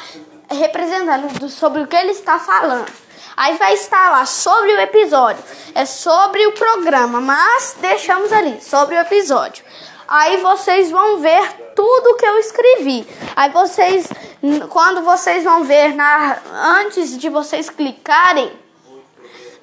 representando, 0.50 1.50
sobre 1.50 1.82
o 1.82 1.88
que 1.88 1.96
ele 1.96 2.12
está 2.12 2.40
falando. 2.40 2.90
Aí 3.36 3.58
vai 3.58 3.74
estar 3.74 4.12
lá 4.12 4.26
sobre 4.26 4.72
o 4.72 4.80
episódio, 4.80 5.44
é 5.74 5.86
sobre 5.86 6.48
o 6.48 6.54
programa, 6.54 7.20
mas 7.20 7.76
deixamos 7.82 8.32
ali 8.32 8.62
sobre 8.62 8.96
o 8.96 9.02
episódio. 9.02 9.66
Aí 10.08 10.38
vocês 10.38 10.90
vão 10.90 11.18
ver 11.18 11.74
tudo 11.76 12.16
que 12.16 12.26
eu 12.26 12.38
escrevi. 12.40 13.06
Aí 13.36 13.50
vocês, 13.50 14.08
quando 14.70 15.02
vocês 15.02 15.44
vão 15.44 15.66
ver 15.66 15.94
na, 15.94 16.38
antes 16.80 17.18
de 17.18 17.28
vocês 17.28 17.70
clicarem 17.70 18.54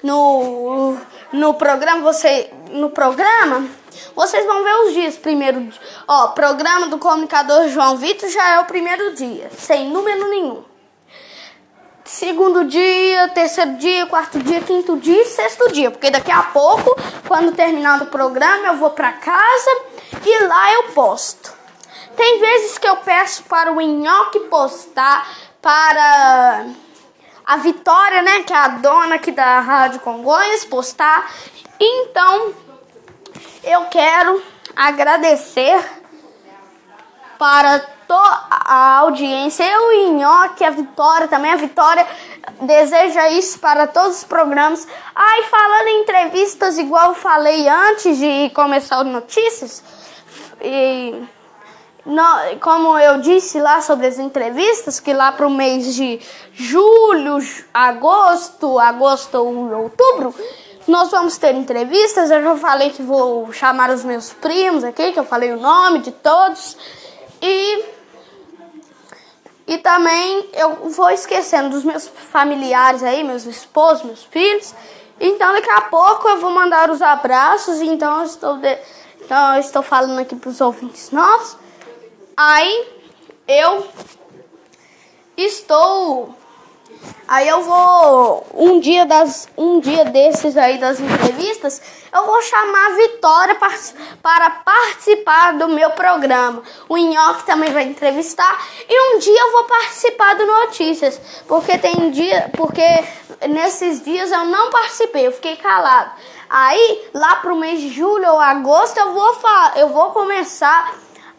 no 0.03 0.97
no 1.33 1.55
programa, 1.55 2.01
você 2.01 2.51
no 2.69 2.91
programa, 2.91 3.67
vocês 4.15 4.45
vão 4.45 4.63
ver 4.63 4.75
os 4.85 4.93
dias. 4.93 5.17
Primeiro, 5.17 5.69
ó, 6.07 6.29
programa 6.29 6.87
do 6.87 6.97
comunicador 6.97 7.67
João 7.69 7.97
Vitor 7.97 8.29
já 8.29 8.55
é 8.55 8.59
o 8.59 8.65
primeiro 8.65 9.15
dia, 9.15 9.49
sem 9.57 9.89
número 9.89 10.29
nenhum. 10.29 10.63
Segundo 12.05 12.65
dia, 12.65 13.29
terceiro 13.29 13.75
dia, 13.75 14.05
quarto 14.05 14.37
dia, 14.39 14.59
quinto 14.61 14.97
dia 14.97 15.21
e 15.21 15.25
sexto 15.25 15.71
dia, 15.71 15.89
porque 15.89 16.11
daqui 16.11 16.31
a 16.31 16.43
pouco, 16.43 16.95
quando 17.27 17.55
terminar 17.55 18.01
o 18.01 18.07
programa, 18.07 18.67
eu 18.67 18.75
vou 18.75 18.89
para 18.89 19.13
casa 19.13 19.81
e 20.25 20.43
lá 20.43 20.73
eu 20.73 20.83
posto. 20.91 21.53
Tem 22.15 22.39
vezes 22.39 22.77
que 22.77 22.87
eu 22.87 22.97
peço 22.97 23.43
para 23.43 23.71
o 23.71 23.81
Nhoque 23.81 24.41
postar 24.41 25.27
para 25.61 26.65
a 27.45 27.57
Vitória, 27.57 28.21
né, 28.21 28.43
que 28.43 28.53
é 28.53 28.57
a 28.57 28.67
dona 28.67 29.15
aqui 29.15 29.31
da 29.31 29.59
Rádio 29.61 29.99
Congonhas, 30.01 30.65
postar. 30.65 31.31
Então, 31.79 32.53
eu 33.63 33.85
quero 33.85 34.41
agradecer 34.75 35.83
para 37.37 37.85
a 38.49 38.99
audiência, 38.99 39.63
eu 39.63 39.91
e 39.91 40.09
Nhoque, 40.11 40.63
a 40.63 40.69
Vitória 40.69 41.27
também, 41.27 41.51
a 41.51 41.55
Vitória 41.55 42.05
deseja 42.61 43.27
isso 43.29 43.57
para 43.59 43.87
todos 43.87 44.17
os 44.17 44.23
programas. 44.23 44.87
Ai, 45.15 45.43
falando 45.43 45.87
em 45.87 46.01
entrevistas, 46.01 46.77
igual 46.77 47.09
eu 47.09 47.15
falei 47.15 47.67
antes 47.67 48.17
de 48.17 48.51
começar 48.53 48.97
as 48.97 49.07
notícias, 49.07 49.83
e 50.61 51.23
como 52.61 52.99
eu 52.99 53.19
disse 53.21 53.59
lá 53.59 53.81
sobre 53.81 54.05
as 54.07 54.19
entrevistas, 54.19 54.99
que 54.99 55.13
lá 55.13 55.31
para 55.31 55.47
o 55.47 55.49
mês 55.49 55.95
de 55.95 56.19
julho, 56.53 57.39
agosto, 57.73 58.77
agosto 58.77 59.35
ou 59.35 59.83
outubro, 59.83 60.35
nós 60.87 61.11
vamos 61.11 61.37
ter 61.37 61.55
entrevistas. 61.55 62.29
Eu 62.29 62.43
já 62.43 62.55
falei 62.57 62.89
que 62.89 63.01
vou 63.01 63.51
chamar 63.51 63.89
os 63.89 64.03
meus 64.03 64.31
primos 64.33 64.83
aqui, 64.83 65.11
que 65.11 65.19
eu 65.19 65.23
falei 65.23 65.51
o 65.51 65.59
nome 65.59 65.99
de 65.99 66.11
todos. 66.11 66.77
E, 67.41 67.85
e 69.67 69.77
também 69.77 70.49
eu 70.53 70.89
vou 70.89 71.09
esquecendo 71.09 71.69
dos 71.69 71.83
meus 71.83 72.07
familiares 72.07 73.03
aí, 73.03 73.23
meus 73.23 73.45
esposos, 73.45 74.03
meus 74.03 74.23
filhos. 74.23 74.73
Então 75.19 75.53
daqui 75.53 75.69
a 75.69 75.81
pouco 75.81 76.27
eu 76.27 76.39
vou 76.39 76.51
mandar 76.51 76.89
os 76.89 77.01
abraços. 77.01 77.81
Então 77.81 78.19
eu 78.19 78.25
estou, 78.25 78.57
de, 78.57 78.77
então, 79.21 79.55
eu 79.55 79.59
estou 79.59 79.81
falando 79.81 80.19
aqui 80.19 80.35
para 80.35 80.49
os 80.49 80.59
ouvintes 80.59 81.11
nossos. 81.11 81.57
Aí 82.35 82.87
eu 83.47 83.87
estou 85.37 86.35
Aí 87.27 87.47
eu 87.47 87.61
vou 87.61 88.45
um 88.53 88.79
dia 88.79 89.05
das 89.05 89.47
um 89.57 89.79
dia 89.79 90.05
desses 90.05 90.57
aí 90.57 90.77
das 90.77 90.99
entrevistas, 90.99 91.81
eu 92.13 92.25
vou 92.25 92.41
chamar 92.41 92.87
a 92.87 92.95
Vitória 92.95 93.55
para, 93.55 93.75
para 94.21 94.49
participar 94.49 95.53
do 95.53 95.69
meu 95.69 95.89
programa. 95.91 96.61
O 96.89 96.97
Nhoque 96.97 97.45
também 97.45 97.71
vai 97.71 97.83
entrevistar 97.85 98.61
e 98.87 99.15
um 99.15 99.19
dia 99.19 99.39
eu 99.39 99.51
vou 99.51 99.63
participar 99.63 100.35
do 100.35 100.45
Notícias, 100.45 101.19
porque 101.47 101.77
tem 101.77 102.11
dia, 102.11 102.51
porque 102.55 102.83
nesses 103.49 104.03
dias 104.03 104.31
eu 104.31 104.45
não 104.45 104.69
participei, 104.69 105.25
eu 105.27 105.31
fiquei 105.31 105.55
calado. 105.55 106.11
Aí, 106.49 107.09
lá 107.13 107.37
pro 107.37 107.55
mês 107.55 107.81
de 107.81 107.89
julho 107.89 108.31
ou 108.31 108.39
agosto, 108.39 108.97
eu 108.97 109.13
vou 109.13 109.35
eu 109.75 109.89
vou 109.89 110.11
começar 110.11 110.93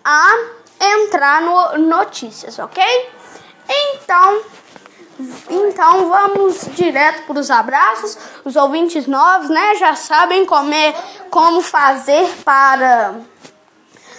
a 0.05 0.35
entrar 0.81 1.41
no 1.41 1.79
notícias, 1.79 2.59
OK? 2.59 2.83
Então, 3.69 4.43
então 5.49 6.09
vamos 6.09 6.69
direto 6.75 7.27
para 7.27 7.39
os 7.39 7.51
abraços. 7.51 8.19
Os 8.45 8.57
ouvintes 8.57 9.07
novos, 9.07 9.49
né, 9.49 9.77
já 9.77 9.95
sabem 9.95 10.45
como, 10.45 10.73
é, 10.73 10.95
como 11.31 11.61
fazer 11.61 12.29
para 12.45 13.15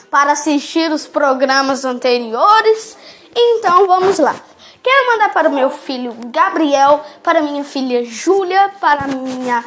para 0.10 0.32
assistir 0.32 0.90
os 0.92 1.06
programas 1.06 1.84
anteriores. 1.84 2.98
Então 3.36 3.86
vamos 3.86 4.18
lá. 4.18 4.34
Quero 4.82 5.08
mandar 5.12 5.34
para 5.34 5.50
o 5.50 5.52
meu 5.52 5.70
filho 5.70 6.16
Gabriel, 6.28 7.04
para 7.22 7.42
minha 7.42 7.66
filha 7.66 8.06
Júlia, 8.06 8.72
para 8.80 9.08
minha 9.08 9.62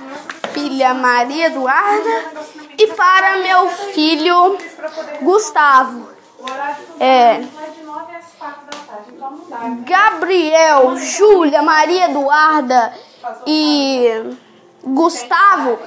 filha 0.54 0.94
Maria 0.94 1.48
Eduarda 1.48 2.24
e 2.78 2.86
para 2.86 3.36
meu 3.38 3.68
filho 3.68 4.56
Gustavo. 5.20 6.08
É, 7.00 7.44
Gabriel, 9.84 10.96
Júlia, 10.96 11.62
Maria 11.62 12.06
Eduarda 12.06 12.94
e 13.46 14.36
Gustavo. 14.84 15.78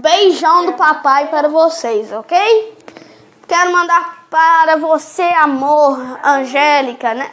Beijão 0.00 0.66
do 0.66 0.72
papai 0.74 1.28
para 1.28 1.48
vocês, 1.48 2.12
ok? 2.12 2.76
Quero 3.46 3.72
mandar 3.72 4.26
para 4.30 4.76
você, 4.76 5.22
amor, 5.22 5.98
Angélica, 6.24 7.14
né? 7.14 7.30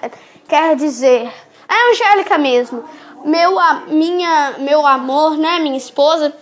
Quer 0.48 0.76
dizer, 0.76 1.32
é 1.68 1.92
Angélica 1.92 2.38
mesmo. 2.38 2.84
Meu, 3.24 3.58
a, 3.60 3.84
minha, 3.88 4.56
meu 4.60 4.86
amor, 4.86 5.38
né? 5.38 5.60
Minha 5.60 5.78
esposa. 5.78 6.36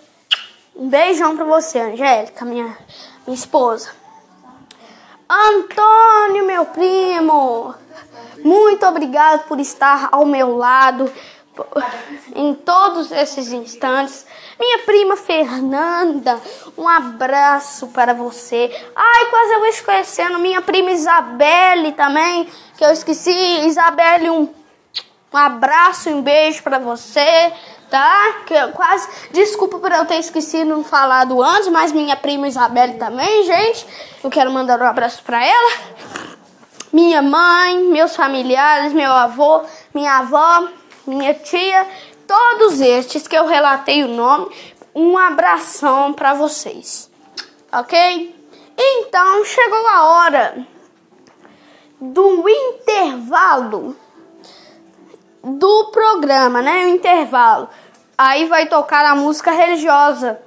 Um 0.75 0.89
beijão 0.89 1.35
para 1.35 1.45
você, 1.45 1.79
Angélica, 1.79 2.43
minha, 2.45 2.77
minha 3.25 3.35
esposa. 3.35 3.98
Antônio, 5.29 6.43
meu 6.43 6.65
primo, 6.65 7.75
muito 8.43 8.83
obrigado 8.87 9.47
por 9.47 9.59
estar 9.59 10.09
ao 10.11 10.25
meu 10.25 10.57
lado 10.57 11.11
em 12.35 12.55
todos 12.55 13.11
esses 13.11 13.51
instantes. 13.51 14.25
Minha 14.59 14.79
prima 14.79 15.15
Fernanda, 15.15 16.39
um 16.75 16.87
abraço 16.87 17.87
para 17.89 18.11
você. 18.11 18.75
Ai, 18.95 19.25
quase 19.29 19.53
eu 19.53 19.65
esquecendo. 19.67 20.39
Minha 20.39 20.63
prima 20.63 20.89
Isabelle 20.89 21.91
também, 21.91 22.49
que 22.75 22.83
eu 22.83 22.91
esqueci. 22.91 23.67
Isabelle, 23.67 24.31
um, 24.31 24.49
um 25.31 25.37
abraço 25.37 26.09
e 26.09 26.13
um 26.13 26.23
beijo 26.23 26.63
para 26.63 26.79
você 26.79 27.53
tá? 27.89 28.43
Que 28.45 28.53
eu 28.53 28.71
quase. 28.71 29.07
Desculpa 29.31 29.79
por 29.79 29.91
eu 29.91 30.05
ter 30.05 30.19
esquecido 30.19 30.77
de 30.77 30.83
falado 30.83 31.41
antes, 31.41 31.67
mas 31.69 31.91
minha 31.91 32.15
prima 32.15 32.47
Isabelle 32.47 32.93
também, 32.95 33.45
gente. 33.45 33.85
Eu 34.23 34.29
quero 34.29 34.51
mandar 34.51 34.81
um 34.81 34.85
abraço 34.85 35.23
para 35.23 35.43
ela. 35.45 35.71
Minha 36.91 37.21
mãe, 37.21 37.79
meus 37.85 38.15
familiares, 38.15 38.93
meu 38.93 39.11
avô, 39.11 39.61
minha 39.93 40.19
avó, 40.19 40.67
minha 41.05 41.33
tia, 41.33 41.87
todos 42.27 42.81
estes 42.81 43.27
que 43.27 43.37
eu 43.37 43.45
relatei 43.45 44.03
o 44.03 44.07
nome, 44.07 44.49
um 44.95 45.17
abração 45.17 46.13
para 46.13 46.33
vocês. 46.33 47.09
OK? 47.71 48.35
Então 48.77 49.45
chegou 49.45 49.87
a 49.87 50.03
hora 50.05 50.67
do 52.01 52.47
intervalo 52.47 53.95
do 55.43 55.85
programa, 55.91 56.61
né? 56.61 56.85
O 56.85 56.89
intervalo. 56.89 57.69
Aí 58.17 58.45
vai 58.45 58.67
tocar 58.67 59.05
a 59.05 59.15
música 59.15 59.51
religiosa. 59.51 60.39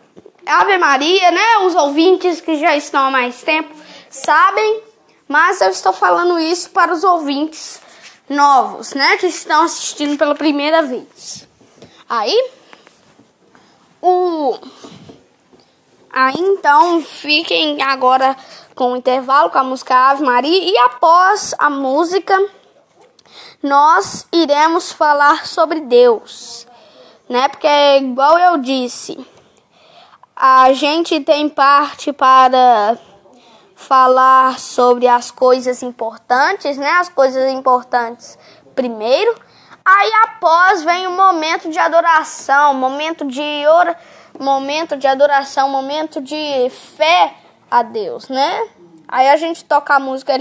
Ave 0.44 0.76
Maria, 0.78 1.30
né? 1.30 1.58
Os 1.64 1.74
ouvintes 1.74 2.40
que 2.40 2.56
já 2.56 2.76
estão 2.76 3.06
há 3.06 3.10
mais 3.10 3.42
tempo 3.42 3.74
sabem, 4.10 4.82
mas 5.26 5.60
eu 5.60 5.70
estou 5.70 5.92
falando 5.92 6.38
isso 6.38 6.70
para 6.70 6.92
os 6.92 7.04
ouvintes 7.04 7.80
novos, 8.28 8.94
né? 8.94 9.16
Que 9.16 9.26
estão 9.26 9.62
assistindo 9.62 10.18
pela 10.18 10.34
primeira 10.34 10.82
vez. 10.82 11.46
Aí, 12.08 12.50
o. 14.00 14.58
Aí 16.12 16.34
então 16.36 17.00
fiquem 17.00 17.80
agora 17.80 18.36
com 18.74 18.92
o 18.92 18.96
intervalo 18.96 19.48
com 19.48 19.58
a 19.58 19.64
música 19.64 19.94
Ave 19.94 20.22
Maria 20.22 20.70
e 20.70 20.76
após 20.76 21.54
a 21.58 21.70
música 21.70 22.38
nós 23.62 24.26
iremos 24.32 24.90
falar 24.90 25.46
sobre 25.46 25.80
Deus, 25.80 26.66
né? 27.28 27.48
Porque 27.48 27.66
é 27.66 27.98
igual 27.98 28.38
eu 28.38 28.58
disse, 28.58 29.24
a 30.34 30.72
gente 30.72 31.20
tem 31.20 31.48
parte 31.48 32.12
para 32.12 32.98
falar 33.76 34.58
sobre 34.58 35.06
as 35.06 35.30
coisas 35.30 35.82
importantes, 35.82 36.76
né? 36.76 36.90
As 36.92 37.08
coisas 37.08 37.50
importantes 37.52 38.38
primeiro. 38.74 39.34
Aí 39.84 40.12
após 40.24 40.82
vem 40.82 41.06
o 41.06 41.10
momento 41.10 41.68
de 41.68 41.78
adoração, 41.78 42.74
momento 42.74 43.24
de 43.24 43.66
ora, 43.66 43.96
momento 44.38 44.96
de 44.96 45.06
adoração, 45.06 45.68
momento 45.68 46.20
de 46.20 46.70
fé 46.96 47.34
a 47.70 47.82
Deus, 47.82 48.28
né? 48.28 48.68
Aí 49.12 49.28
a 49.28 49.36
gente 49.36 49.62
toca 49.62 49.94
a 49.94 50.00
música 50.00 50.32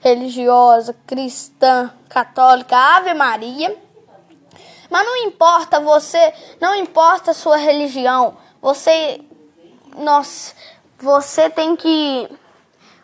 religiosa, 0.00 0.94
cristã, 1.04 1.92
católica, 2.08 2.76
Ave 2.76 3.14
Maria. 3.14 3.76
Mas 4.88 5.04
não 5.04 5.16
importa 5.26 5.80
você, 5.80 6.32
não 6.60 6.72
importa 6.72 7.32
a 7.32 7.34
sua 7.34 7.56
religião. 7.56 8.36
Você 8.60 9.20
nós 9.96 10.54
você 11.00 11.50
tem 11.50 11.74
que 11.74 12.30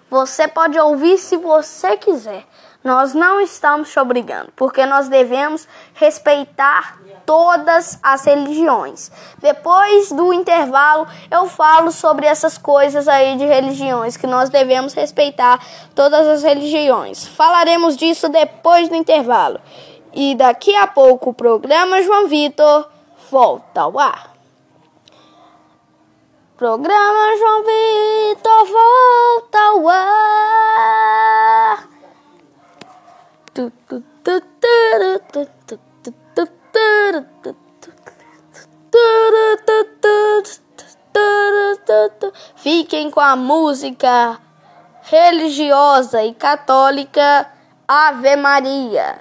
você 0.08 0.46
pode 0.46 0.78
ouvir 0.78 1.18
se 1.18 1.36
você 1.36 1.96
quiser. 1.96 2.46
Nós 2.88 3.12
não 3.12 3.38
estamos 3.38 3.90
te 3.90 4.00
obrigando, 4.00 4.50
porque 4.56 4.86
nós 4.86 5.10
devemos 5.10 5.68
respeitar 5.92 6.98
todas 7.26 7.98
as 8.02 8.24
religiões. 8.24 9.12
Depois 9.42 10.10
do 10.10 10.32
intervalo, 10.32 11.06
eu 11.30 11.46
falo 11.50 11.92
sobre 11.92 12.24
essas 12.24 12.56
coisas 12.56 13.06
aí 13.06 13.36
de 13.36 13.44
religiões, 13.44 14.16
que 14.16 14.26
nós 14.26 14.48
devemos 14.48 14.94
respeitar 14.94 15.60
todas 15.94 16.26
as 16.26 16.42
religiões. 16.42 17.28
Falaremos 17.28 17.94
disso 17.94 18.26
depois 18.30 18.88
do 18.88 18.94
intervalo. 18.94 19.60
E 20.14 20.34
daqui 20.34 20.74
a 20.74 20.86
pouco 20.86 21.28
o 21.28 21.34
programa 21.34 22.02
João 22.02 22.26
Vitor 22.26 22.88
volta 23.30 23.82
ao 23.82 23.98
ar. 23.98 24.32
Programa 26.56 27.36
João 27.36 27.64
Vitor 27.64 28.64
volta 28.64 29.58
ao 29.58 29.88
ar. 29.90 31.87
Fiquem 42.56 43.10
com 43.10 43.20
a 43.20 43.34
música 43.34 44.38
religiosa 45.02 46.22
e 46.22 46.34
católica 46.34 47.50
Ave 47.88 48.36
Maria. 48.36 49.18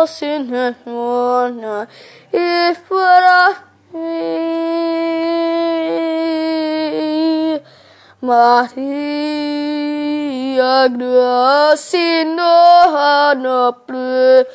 flosina, 0.06 0.76
mona, 0.86 1.88
e 2.32 2.76
para 2.88 3.68
Maria 8.20 8.58
gracia 10.88 12.24
no 12.24 13.76
pleno 13.86 14.48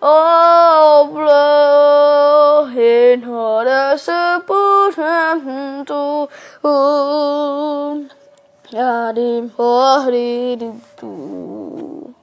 obra 0.00 1.46
en 2.76 3.24
hora 3.28 3.98
sepultamento 3.98 6.28
adim 8.72 9.50
horim 9.58 10.80
tu 10.96 12.14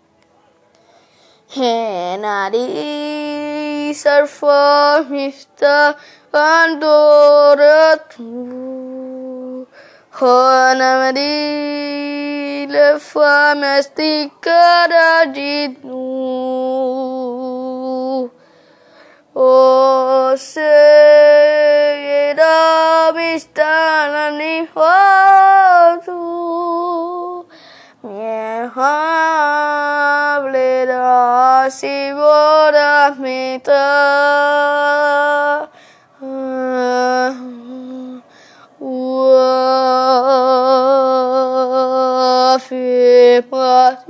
henadim 1.54 3.67
surfer, 3.94 5.06
Mr. 5.10 5.96
Andorra, 6.34 8.00
Honamadi, 10.20 11.26
Le 12.68 13.00
Famestica, 13.00 14.88
Oh, 19.40 20.36
say, 20.36 21.38
Segeda, 22.38 23.14
Mr. 23.14 24.12
Nani, 24.14 24.68
Fatou. 24.68 26.18
Hablirasi 28.66 30.48
Bodhamita 32.18 33.86
Wafimat 42.58 44.07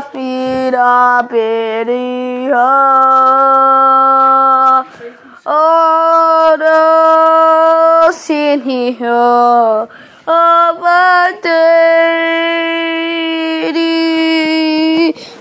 فينا 0.00 1.20
بنيها 1.30 2.78
أنا 5.48 6.78
سنها 8.10 9.88
أبدي 10.28 11.58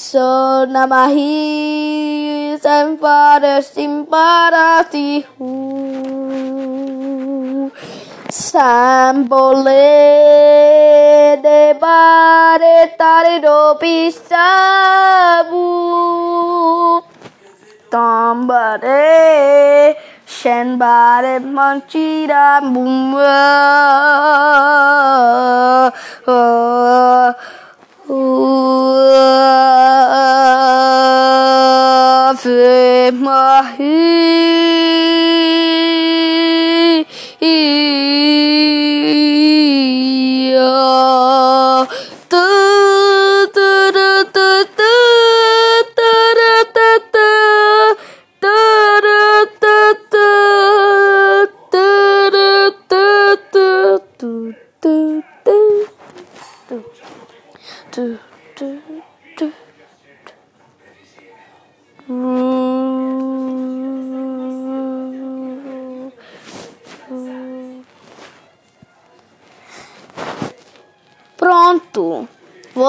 So 0.00 0.64
namahi 0.64 2.56
sampada 2.58 3.60
simparati 3.60 5.20
hu 5.36 5.50
Sambole 8.32 9.76
debare 11.44 12.96
tare 12.96 13.36
do 13.44 13.76
pisabu 13.76 15.68
Tambare 17.92 19.04
shen 20.24 20.78
bare 20.78 21.34
manchira 21.40 22.62
mumba 22.62 23.36
Ave 32.40 33.12
Maria 33.12 34.00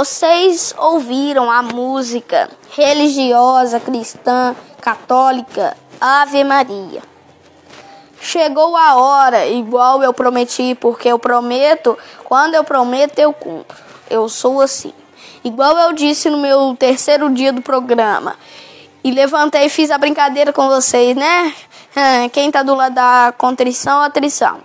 Vocês 0.01 0.73
ouviram 0.79 1.51
a 1.51 1.61
música 1.61 2.49
religiosa 2.71 3.79
cristã 3.79 4.55
católica 4.81 5.77
Ave 6.01 6.43
Maria. 6.43 7.03
Chegou 8.19 8.75
a 8.75 8.95
hora, 8.95 9.45
igual 9.45 10.01
eu 10.01 10.11
prometi, 10.11 10.73
porque 10.73 11.07
eu 11.07 11.19
prometo, 11.19 11.95
quando 12.23 12.55
eu 12.55 12.63
prometo, 12.63 13.19
eu 13.19 13.31
cumpro. 13.31 13.77
Eu 14.09 14.27
sou 14.27 14.59
assim. 14.61 14.91
Igual 15.43 15.77
eu 15.77 15.93
disse 15.93 16.31
no 16.31 16.39
meu 16.39 16.75
terceiro 16.75 17.29
dia 17.29 17.53
do 17.53 17.61
programa. 17.61 18.35
E 19.03 19.11
levantei 19.11 19.65
e 19.65 19.69
fiz 19.69 19.91
a 19.91 19.99
brincadeira 19.99 20.51
com 20.51 20.67
vocês, 20.67 21.15
né? 21.15 21.53
Quem 22.33 22.49
tá 22.49 22.63
do 22.63 22.73
lado 22.73 22.95
da 22.95 23.35
contrição, 23.37 24.01
atrição. 24.01 24.61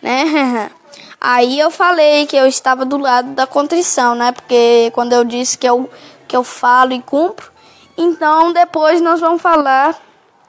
Né? 0.00 0.70
Aí 1.20 1.58
eu 1.58 1.70
falei 1.70 2.26
que 2.26 2.36
eu 2.36 2.46
estava 2.46 2.84
do 2.84 2.96
lado 2.96 3.30
da 3.30 3.46
contrição, 3.46 4.14
né? 4.14 4.30
Porque 4.30 4.90
quando 4.94 5.12
eu 5.12 5.24
disse 5.24 5.58
que 5.58 5.68
eu, 5.68 5.90
que 6.28 6.36
eu 6.36 6.44
falo 6.44 6.92
e 6.92 7.02
cumpro, 7.02 7.50
então 7.96 8.52
depois 8.52 9.00
nós 9.00 9.20
vamos 9.20 9.42
falar 9.42 10.00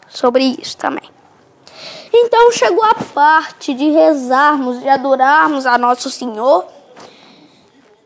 sobre 0.08 0.44
isso 0.44 0.78
também. 0.78 1.10
Então 2.14 2.52
chegou 2.52 2.84
a 2.84 2.96
parte 2.96 3.74
de 3.74 3.90
rezarmos, 3.90 4.80
de 4.80 4.90
adorarmos 4.90 5.66
a 5.66 5.78
Nosso 5.78 6.10
Senhor, 6.10 6.66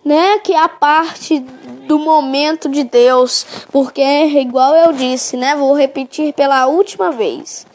né? 0.04 0.40
Que 0.40 0.54
é 0.54 0.60
a 0.60 0.70
parte 0.70 1.40
do 1.40 2.00
momento 2.00 2.70
de 2.70 2.84
Deus, 2.84 3.46
porque 3.72 4.02
igual 4.02 4.74
eu 4.74 4.94
disse, 4.94 5.36
né? 5.36 5.56
Vou 5.56 5.74
repetir 5.74 6.34
pela 6.34 6.68
última 6.68 7.12
vez. 7.12 7.66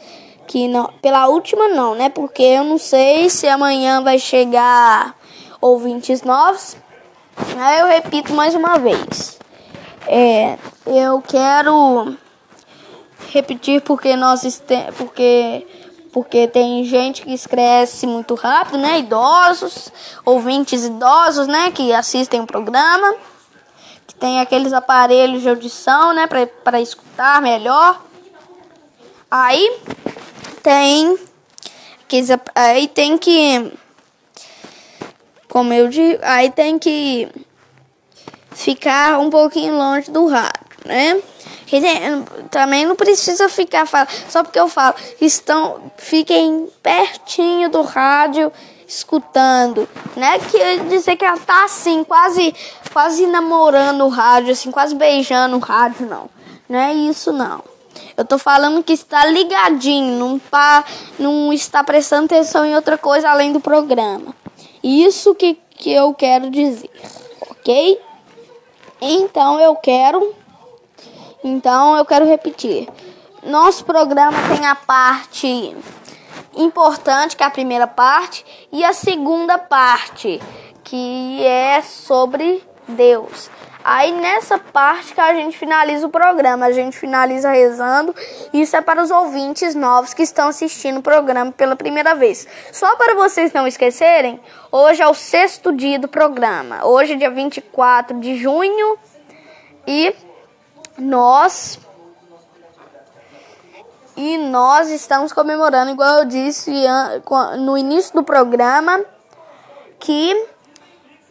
Que 0.49 0.67
não, 0.67 0.91
pela 0.99 1.27
última 1.27 1.67
não, 1.67 1.93
né? 1.93 2.09
Porque 2.09 2.41
eu 2.41 2.63
não 2.63 2.79
sei 2.79 3.29
se 3.29 3.47
amanhã 3.47 4.01
vai 4.01 4.17
chegar 4.17 5.15
ouvintes 5.61 6.23
novos. 6.23 6.75
Aí 7.55 7.81
eu 7.81 7.85
repito 7.85 8.33
mais 8.33 8.55
uma 8.55 8.79
vez. 8.79 9.39
É, 10.07 10.57
eu 10.87 11.21
quero 11.21 12.17
repetir 13.31 13.79
porque 13.81 14.15
nós 14.15 14.41
porque 14.97 15.67
porque 16.11 16.47
tem 16.47 16.83
gente 16.83 17.21
que 17.21 17.31
escreve 17.31 18.07
muito 18.07 18.33
rápido, 18.33 18.79
né? 18.79 18.97
Idosos, 18.97 19.93
ouvintes 20.25 20.83
idosos, 20.83 21.45
né? 21.45 21.69
Que 21.69 21.93
assistem 21.93 22.41
o 22.41 22.47
programa, 22.47 23.13
que 24.07 24.15
tem 24.15 24.39
aqueles 24.39 24.73
aparelhos 24.73 25.43
de 25.43 25.49
audição, 25.49 26.11
né? 26.11 26.27
Para 26.63 26.81
escutar 26.81 27.39
melhor. 27.39 28.01
Aí 29.29 29.79
tem 30.61 31.17
que 32.07 32.21
aí 32.55 32.87
tem 32.87 33.17
que 33.17 33.71
como 35.47 35.73
eu 35.73 35.89
digo, 35.89 36.19
aí 36.21 36.51
tem 36.51 36.77
que 36.77 37.27
ficar 38.51 39.19
um 39.19 39.29
pouquinho 39.29 39.75
longe 39.75 40.11
do 40.11 40.27
rádio, 40.27 40.77
né? 40.85 41.21
também 42.49 42.85
não 42.85 42.95
precisa 42.95 43.47
ficar 43.47 43.87
só 44.27 44.43
porque 44.43 44.59
eu 44.59 44.67
falo, 44.67 44.95
estão 45.21 45.91
fiquem 45.97 46.67
pertinho 46.81 47.69
do 47.69 47.81
rádio 47.83 48.51
escutando, 48.87 49.87
né? 50.15 50.39
Que 50.39 50.79
dizer 50.89 51.15
que 51.15 51.23
ela 51.23 51.37
tá 51.37 51.65
assim, 51.65 52.03
quase 52.03 52.55
quase 52.91 53.27
namorando 53.27 54.03
o 54.03 54.09
rádio, 54.09 54.51
assim, 54.51 54.71
quase 54.71 54.95
beijando 54.95 55.57
o 55.57 55.59
rádio, 55.59 56.07
não. 56.07 56.29
Não 56.67 56.79
é 56.79 56.93
isso 56.93 57.31
não. 57.31 57.63
Eu 58.15 58.25
tô 58.25 58.37
falando 58.37 58.83
que 58.83 58.93
está 58.93 59.25
ligadinho, 59.25 60.17
não, 60.17 60.39
tá, 60.39 60.83
não 61.17 61.53
está 61.53 61.83
prestando 61.83 62.25
atenção 62.25 62.65
em 62.65 62.75
outra 62.75 62.97
coisa 62.97 63.29
além 63.29 63.53
do 63.53 63.59
programa. 63.59 64.35
Isso 64.83 65.35
que, 65.35 65.57
que 65.71 65.91
eu 65.91 66.13
quero 66.13 66.49
dizer, 66.49 66.89
ok? 67.49 67.99
Então 69.01 69.59
eu 69.59 69.75
quero. 69.75 70.35
Então 71.43 71.95
eu 71.95 72.05
quero 72.05 72.25
repetir. 72.25 72.89
Nosso 73.43 73.85
programa 73.85 74.37
tem 74.53 74.65
a 74.65 74.75
parte 74.75 75.75
importante, 76.55 77.37
que 77.37 77.43
é 77.43 77.45
a 77.45 77.51
primeira 77.51 77.87
parte, 77.87 78.45
e 78.71 78.83
a 78.83 78.91
segunda 78.91 79.57
parte, 79.57 80.41
que 80.83 81.41
é 81.45 81.81
sobre 81.81 82.61
Deus. 82.87 83.49
Aí 83.91 84.11
nessa 84.11 84.59
parte 84.59 85.15
que 85.15 85.19
a 85.19 85.33
gente 85.33 85.57
finaliza 85.57 86.05
o 86.05 86.11
programa, 86.11 86.67
a 86.67 86.71
gente 86.71 86.95
finaliza 86.95 87.49
rezando. 87.49 88.15
Isso 88.53 88.75
é 88.75 88.81
para 88.81 89.01
os 89.01 89.09
ouvintes 89.09 89.73
novos 89.73 90.13
que 90.13 90.21
estão 90.21 90.49
assistindo 90.49 90.99
o 90.99 91.01
programa 91.01 91.51
pela 91.51 91.75
primeira 91.75 92.13
vez. 92.13 92.47
Só 92.71 92.95
para 92.97 93.15
vocês 93.15 93.51
não 93.51 93.65
esquecerem, 93.65 94.39
hoje 94.71 95.01
é 95.01 95.07
o 95.07 95.15
sexto 95.15 95.75
dia 95.75 95.97
do 95.97 96.07
programa. 96.07 96.85
Hoje 96.85 97.13
é 97.13 97.15
dia 97.15 97.31
24 97.31 98.19
de 98.19 98.35
junho 98.35 98.95
e 99.87 100.15
nós 100.95 101.79
e 104.15 104.37
nós 104.37 104.91
estamos 104.91 105.33
comemorando, 105.33 105.89
igual 105.89 106.19
eu 106.19 106.25
disse 106.25 106.71
no 107.57 107.75
início 107.75 108.13
do 108.13 108.23
programa, 108.23 109.03
que 109.97 110.45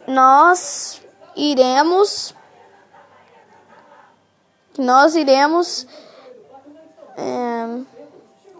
nós 0.05 1.01
iremos 1.37 2.37
que 4.73 4.81
nós 4.81 5.15
iremos 5.15 5.87
é, 7.17 7.81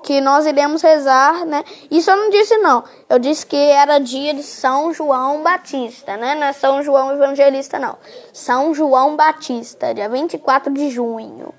que 0.03 0.21
nós 0.21 0.45
iremos 0.45 0.81
rezar, 0.81 1.45
né? 1.45 1.63
Isso 1.91 2.09
eu 2.09 2.17
não 2.17 2.29
disse 2.29 2.57
não. 2.57 2.83
Eu 3.07 3.19
disse 3.19 3.45
que 3.45 3.55
era 3.55 3.99
dia 3.99 4.33
de 4.33 4.43
São 4.43 4.93
João 4.93 5.43
Batista, 5.43 6.17
né? 6.17 6.35
Não 6.35 6.47
é 6.47 6.53
São 6.53 6.81
João 6.81 7.11
Evangelista 7.11 7.77
não. 7.77 7.97
São 8.33 8.73
João 8.73 9.15
Batista, 9.15 9.93
dia 9.93 10.09
24 10.09 10.73
de 10.73 10.89
junho 10.89 11.53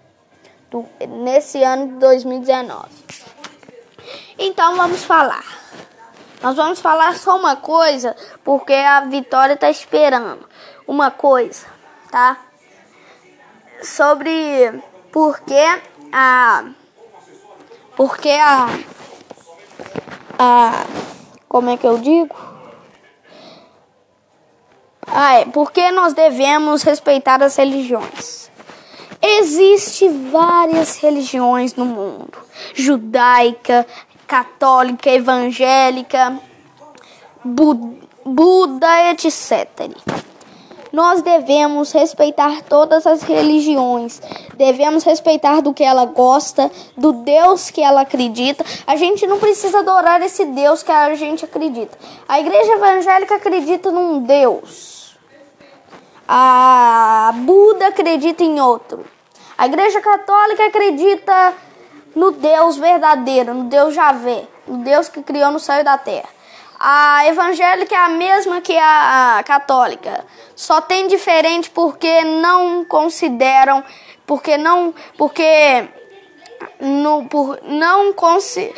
do, 0.70 0.84
nesse 1.08 1.62
ano 1.62 1.88
de 1.88 1.94
2019. 1.94 2.88
Então 4.38 4.76
vamos 4.76 5.04
falar. 5.04 5.44
Nós 6.42 6.56
vamos 6.56 6.80
falar 6.80 7.16
só 7.16 7.36
uma 7.36 7.56
coisa, 7.56 8.16
porque 8.42 8.72
a 8.72 9.00
Vitória 9.02 9.52
está 9.52 9.68
esperando. 9.68 10.48
Uma 10.88 11.10
coisa, 11.10 11.66
tá? 12.10 12.38
Sobre 13.82 14.82
por 15.10 15.40
que 15.40 15.80
a. 16.12 16.64
Porque 17.96 18.30
a. 18.30 18.68
A. 20.38 20.84
Como 21.48 21.70
é 21.70 21.76
que 21.76 21.86
eu 21.86 21.98
digo? 21.98 22.36
Ah, 25.06 25.40
é, 25.40 25.44
porque 25.46 25.90
nós 25.90 26.12
devemos 26.12 26.82
respeitar 26.82 27.42
as 27.42 27.56
religiões. 27.56 28.50
Existem 29.20 30.30
várias 30.30 30.98
religiões 30.98 31.74
no 31.74 31.84
mundo: 31.84 32.38
judaica, 32.74 33.86
católica, 34.26 35.10
evangélica, 35.10 36.38
Buda, 38.24 39.10
etc. 39.10 39.90
Nós 40.92 41.22
devemos 41.22 41.92
respeitar 41.92 42.62
todas 42.62 43.06
as 43.06 43.22
religiões, 43.22 44.20
devemos 44.56 45.04
respeitar 45.04 45.60
do 45.60 45.72
que 45.72 45.84
ela 45.84 46.04
gosta, 46.04 46.70
do 46.96 47.12
Deus 47.12 47.70
que 47.70 47.80
ela 47.80 48.00
acredita. 48.00 48.64
A 48.86 48.96
gente 48.96 49.26
não 49.26 49.38
precisa 49.38 49.78
adorar 49.80 50.20
esse 50.22 50.44
Deus 50.46 50.82
que 50.82 50.90
a 50.90 51.14
gente 51.14 51.44
acredita. 51.44 51.96
A 52.28 52.40
igreja 52.40 52.72
evangélica 52.72 53.36
acredita 53.36 53.90
num 53.90 54.20
Deus 54.20 55.00
a 56.32 57.32
Buda 57.34 57.88
acredita 57.88 58.44
em 58.44 58.60
outro. 58.60 59.04
A 59.58 59.66
Igreja 59.66 60.00
Católica 60.00 60.64
acredita 60.64 61.54
no 62.14 62.30
Deus 62.30 62.76
verdadeiro, 62.76 63.52
no 63.52 63.64
Deus 63.64 63.92
Javé, 63.92 64.46
no 64.64 64.78
Deus 64.78 65.08
que 65.08 65.24
criou 65.24 65.50
no 65.50 65.58
céu 65.58 65.80
e 65.80 65.82
da 65.82 65.98
terra. 65.98 66.28
A 66.82 67.26
evangélica 67.26 67.94
é 67.94 67.98
a 67.98 68.08
mesma 68.08 68.62
que 68.62 68.74
a 68.78 69.42
católica, 69.44 70.24
só 70.56 70.80
tem 70.80 71.08
diferente 71.08 71.68
porque 71.68 72.24
não 72.24 72.86
consideram, 72.86 73.84
porque 74.26 74.56
não, 74.56 74.94
porque 75.18 75.86
no, 76.80 77.26
por, 77.26 77.58
não 77.64 78.14
consi, 78.14 78.74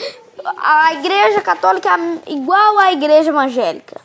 a 0.56 0.94
igreja 0.94 1.40
católica 1.42 1.90
é 1.90 2.32
igual 2.32 2.76
à 2.80 2.90
igreja 2.90 3.30
evangélica. 3.30 4.00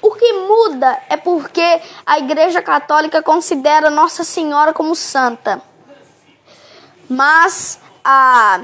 O 0.00 0.14
que 0.14 0.32
muda 0.32 0.98
é 1.10 1.16
porque 1.16 1.80
a 2.04 2.18
Igreja 2.18 2.62
Católica 2.62 3.20
considera 3.22 3.90
Nossa 3.90 4.22
Senhora 4.22 4.72
como 4.72 4.94
santa. 4.94 5.60
Mas 7.08 7.80
a 8.04 8.60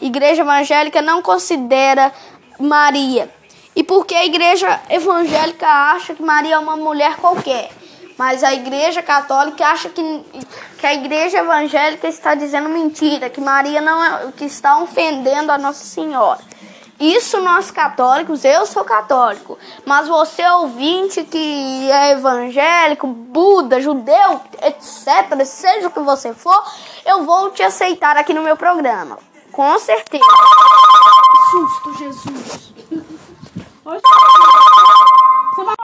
Igreja 0.00 0.42
Evangélica 0.42 1.02
não 1.02 1.20
considera 1.20 2.12
Maria. 2.60 3.28
E 3.76 3.82
porque 3.82 4.14
a 4.14 4.24
Igreja 4.24 4.80
Evangélica 4.88 5.66
acha 5.66 6.14
que 6.14 6.22
Maria 6.22 6.54
é 6.54 6.58
uma 6.58 6.76
mulher 6.76 7.16
qualquer. 7.16 7.70
Mas 8.16 8.44
a 8.44 8.54
Igreja 8.54 9.02
Católica 9.02 9.66
acha 9.66 9.88
que, 9.88 10.24
que 10.78 10.86
a 10.86 10.94
Igreja 10.94 11.38
Evangélica 11.38 12.06
está 12.06 12.34
dizendo 12.34 12.68
mentira, 12.68 13.28
que 13.28 13.40
Maria 13.40 13.80
não 13.80 14.04
é, 14.04 14.32
que 14.36 14.44
está 14.44 14.78
ofendendo 14.78 15.50
a 15.50 15.58
Nossa 15.58 15.84
Senhora. 15.84 16.40
Isso 16.98 17.40
nós 17.40 17.72
católicos, 17.72 18.44
eu 18.44 18.64
sou 18.66 18.84
católico, 18.84 19.58
mas 19.84 20.06
você 20.06 20.48
ouvinte 20.50 21.24
que 21.24 21.90
é 21.90 22.12
evangélico, 22.12 23.08
Buda, 23.08 23.80
judeu, 23.80 24.40
etc, 24.62 25.44
seja 25.44 25.88
o 25.88 25.90
que 25.90 25.98
você 25.98 26.32
for, 26.32 26.62
eu 27.04 27.24
vou 27.24 27.50
te 27.50 27.64
aceitar 27.64 28.16
aqui 28.16 28.32
no 28.32 28.42
meu 28.42 28.56
programa. 28.56 29.18
Com 29.50 29.76
certeza. 29.80 30.24
Que 30.24 31.50
susto, 31.50 31.98
Jesus. 31.98 32.73
Oxe. 33.84 34.02
Você 35.54 35.64
vai 35.64 35.74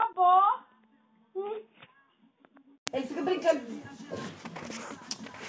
Ele 2.93 3.07
fica 3.07 3.23
brincando. 3.23 3.61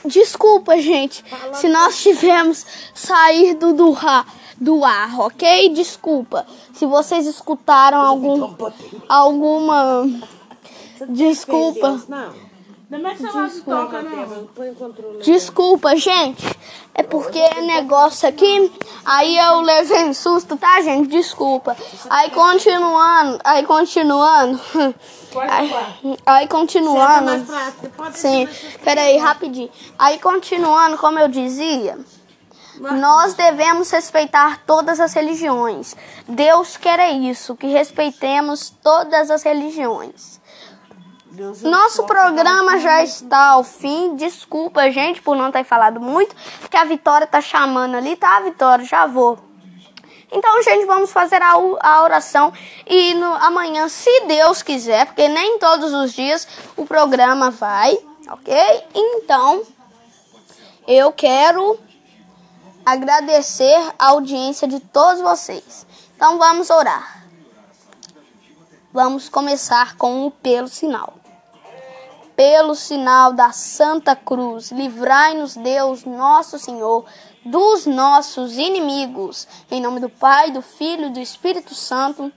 Desculpa, 0.05 0.77
gente, 0.79 1.23
se 1.53 1.69
nós 1.69 2.01
tivemos 2.01 2.65
saído 2.93 3.73
do 3.73 3.91
ra 3.91 4.25
do 4.59 4.85
ar, 4.85 5.19
ok? 5.19 5.69
Desculpa 5.69 6.45
se 6.73 6.85
vocês 6.85 7.25
escutaram 7.25 7.99
algum 7.99 8.55
alguma 9.09 10.05
desculpa. 11.09 11.99
Desculpa. 12.91 14.03
Desculpa, 15.23 15.95
gente. 15.95 16.57
É 16.93 17.03
porque 17.03 17.39
é 17.39 17.61
negócio 17.61 18.27
aqui. 18.27 18.69
Aí 19.05 19.37
eu 19.37 19.61
levei 19.61 20.03
um 20.03 20.13
susto, 20.13 20.57
tá, 20.57 20.81
gente? 20.81 21.07
Desculpa. 21.07 21.77
Aí 22.09 22.29
continuando, 22.31 23.39
aí 23.45 23.65
continuando. 23.65 24.59
Aí, 25.33 25.71
aí 26.25 26.47
continuando. 26.49 27.31
Sim, 28.13 28.49
peraí, 28.83 29.15
rapidinho. 29.15 29.69
Aí 29.97 30.19
continuando, 30.19 30.97
como 30.97 31.17
eu 31.17 31.29
dizia. 31.29 31.97
Nós 32.77 33.35
devemos 33.35 33.89
respeitar 33.91 34.63
todas 34.65 34.99
as 34.99 35.13
religiões. 35.13 35.95
Deus 36.27 36.75
quer 36.75 36.99
é 36.99 37.11
isso, 37.11 37.55
que 37.55 37.67
respeitemos 37.67 38.73
todas 38.83 39.31
as 39.31 39.43
religiões. 39.43 40.40
Nosso 41.61 42.03
programa 42.03 42.77
já 42.79 43.03
está 43.03 43.51
ao 43.51 43.63
fim. 43.63 44.15
Desculpa, 44.15 44.91
gente, 44.91 45.21
por 45.21 45.35
não 45.35 45.51
ter 45.51 45.63
falado 45.63 45.99
muito, 45.99 46.35
porque 46.59 46.75
a 46.75 46.83
Vitória 46.83 47.25
tá 47.25 47.39
chamando 47.39 47.95
ali, 47.95 48.15
tá, 48.15 48.39
Vitória? 48.41 48.83
Já 48.83 49.05
vou. 49.05 49.39
Então, 50.31 50.63
gente, 50.63 50.85
vamos 50.85 51.11
fazer 51.11 51.41
a, 51.41 51.53
a 51.81 52.03
oração 52.03 52.53
e 52.85 53.13
no, 53.15 53.33
amanhã, 53.35 53.87
se 53.89 54.21
Deus 54.27 54.61
quiser, 54.63 55.05
porque 55.05 55.27
nem 55.27 55.59
todos 55.59 55.93
os 55.93 56.13
dias 56.13 56.47
o 56.77 56.85
programa 56.85 57.51
vai, 57.51 57.97
ok? 58.29 58.55
Então, 58.93 59.61
eu 60.87 61.11
quero 61.11 61.77
agradecer 62.85 63.93
a 63.99 64.07
audiência 64.09 64.67
de 64.67 64.79
todos 64.79 65.21
vocês. 65.21 65.85
Então 66.15 66.37
vamos 66.37 66.69
orar. 66.69 67.25
Vamos 68.93 69.29
começar 69.29 69.95
com 69.95 70.25
o 70.27 70.31
pelo 70.31 70.67
sinal. 70.67 71.20
Pelo 72.35 72.75
sinal 72.75 73.33
da 73.33 73.51
Santa 73.51 74.15
Cruz, 74.15 74.71
livrai-nos 74.71 75.55
Deus, 75.55 76.05
nosso 76.05 76.57
Senhor, 76.57 77.05
dos 77.45 77.85
nossos 77.85 78.57
inimigos. 78.57 79.47
Em 79.69 79.81
nome 79.81 79.99
do 79.99 80.09
Pai, 80.09 80.51
do 80.51 80.61
Filho 80.61 81.07
e 81.07 81.11
do 81.11 81.19
Espírito 81.19 81.75
Santo. 81.75 82.31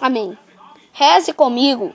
Amém. 0.00 0.36
Reze 0.92 1.32
comigo. 1.32 1.94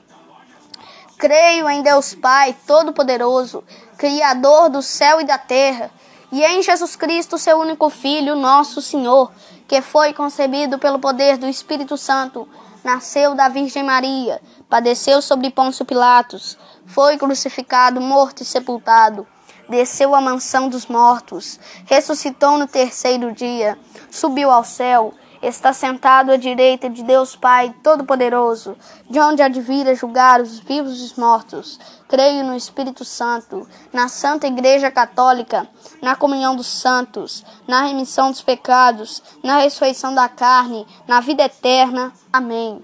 Creio 1.17 1.69
em 1.69 1.81
Deus 1.81 2.13
Pai 2.13 2.55
Todo-Poderoso, 2.67 3.63
Criador 3.97 4.69
do 4.69 4.81
céu 4.81 5.21
e 5.21 5.23
da 5.23 5.37
terra, 5.37 5.89
e 6.31 6.43
em 6.43 6.61
Jesus 6.61 6.95
Cristo, 6.95 7.37
seu 7.37 7.57
único 7.57 7.89
Filho, 7.89 8.35
nosso 8.35 8.81
Senhor, 8.81 9.31
que 9.67 9.81
foi 9.81 10.13
concebido 10.13 10.77
pelo 10.77 10.99
poder 10.99 11.37
do 11.37 11.47
Espírito 11.47 11.95
Santo, 11.95 12.47
nasceu 12.83 13.33
da 13.33 13.47
Virgem 13.47 13.83
Maria, 13.83 14.41
padeceu 14.69 15.21
sobre 15.21 15.49
Pôncio 15.49 15.85
Pilatos, 15.85 16.57
foi 16.85 17.17
crucificado, 17.17 17.99
morto 17.99 18.41
e 18.41 18.45
sepultado, 18.45 19.27
desceu 19.67 20.13
à 20.13 20.21
mansão 20.21 20.69
dos 20.69 20.85
mortos, 20.85 21.59
ressuscitou 21.85 22.57
no 22.57 22.67
terceiro 22.67 23.31
dia, 23.31 23.77
subiu 24.11 24.51
ao 24.51 24.63
céu 24.63 25.13
está 25.47 25.73
sentado 25.73 26.31
à 26.31 26.37
direita 26.37 26.89
de 26.89 27.03
Deus 27.03 27.35
Pai 27.35 27.73
Todo-Poderoso, 27.83 28.75
de 29.09 29.19
onde 29.19 29.41
há 29.41 29.47
de 29.47 29.61
vir 29.61 29.87
a 29.87 29.93
julgar 29.93 30.41
os 30.41 30.59
vivos 30.59 30.99
e 30.99 31.03
os 31.05 31.13
mortos. 31.15 31.79
Creio 32.07 32.43
no 32.43 32.55
Espírito 32.55 33.05
Santo, 33.05 33.67
na 33.91 34.07
Santa 34.07 34.47
Igreja 34.47 34.89
Católica, 34.89 35.67
na 36.01 36.15
comunhão 36.15 36.55
dos 36.55 36.67
santos, 36.67 37.45
na 37.67 37.83
remissão 37.83 38.31
dos 38.31 38.41
pecados, 38.41 39.21
na 39.43 39.59
ressurreição 39.59 40.13
da 40.13 40.27
carne, 40.27 40.85
na 41.07 41.19
vida 41.19 41.43
eterna. 41.43 42.11
Amém. 42.31 42.83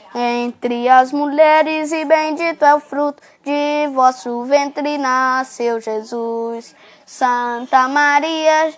entre 0.13 0.89
as 0.89 1.11
mulheres, 1.11 1.91
e 1.91 2.03
bendito 2.05 2.63
é 2.63 2.75
o 2.75 2.79
fruto 2.79 3.21
de 3.43 3.87
vosso 3.93 4.43
ventre, 4.43 4.97
nasceu 4.97 5.79
Jesus. 5.79 6.75
Santa 7.05 7.87
Maria. 7.87 8.73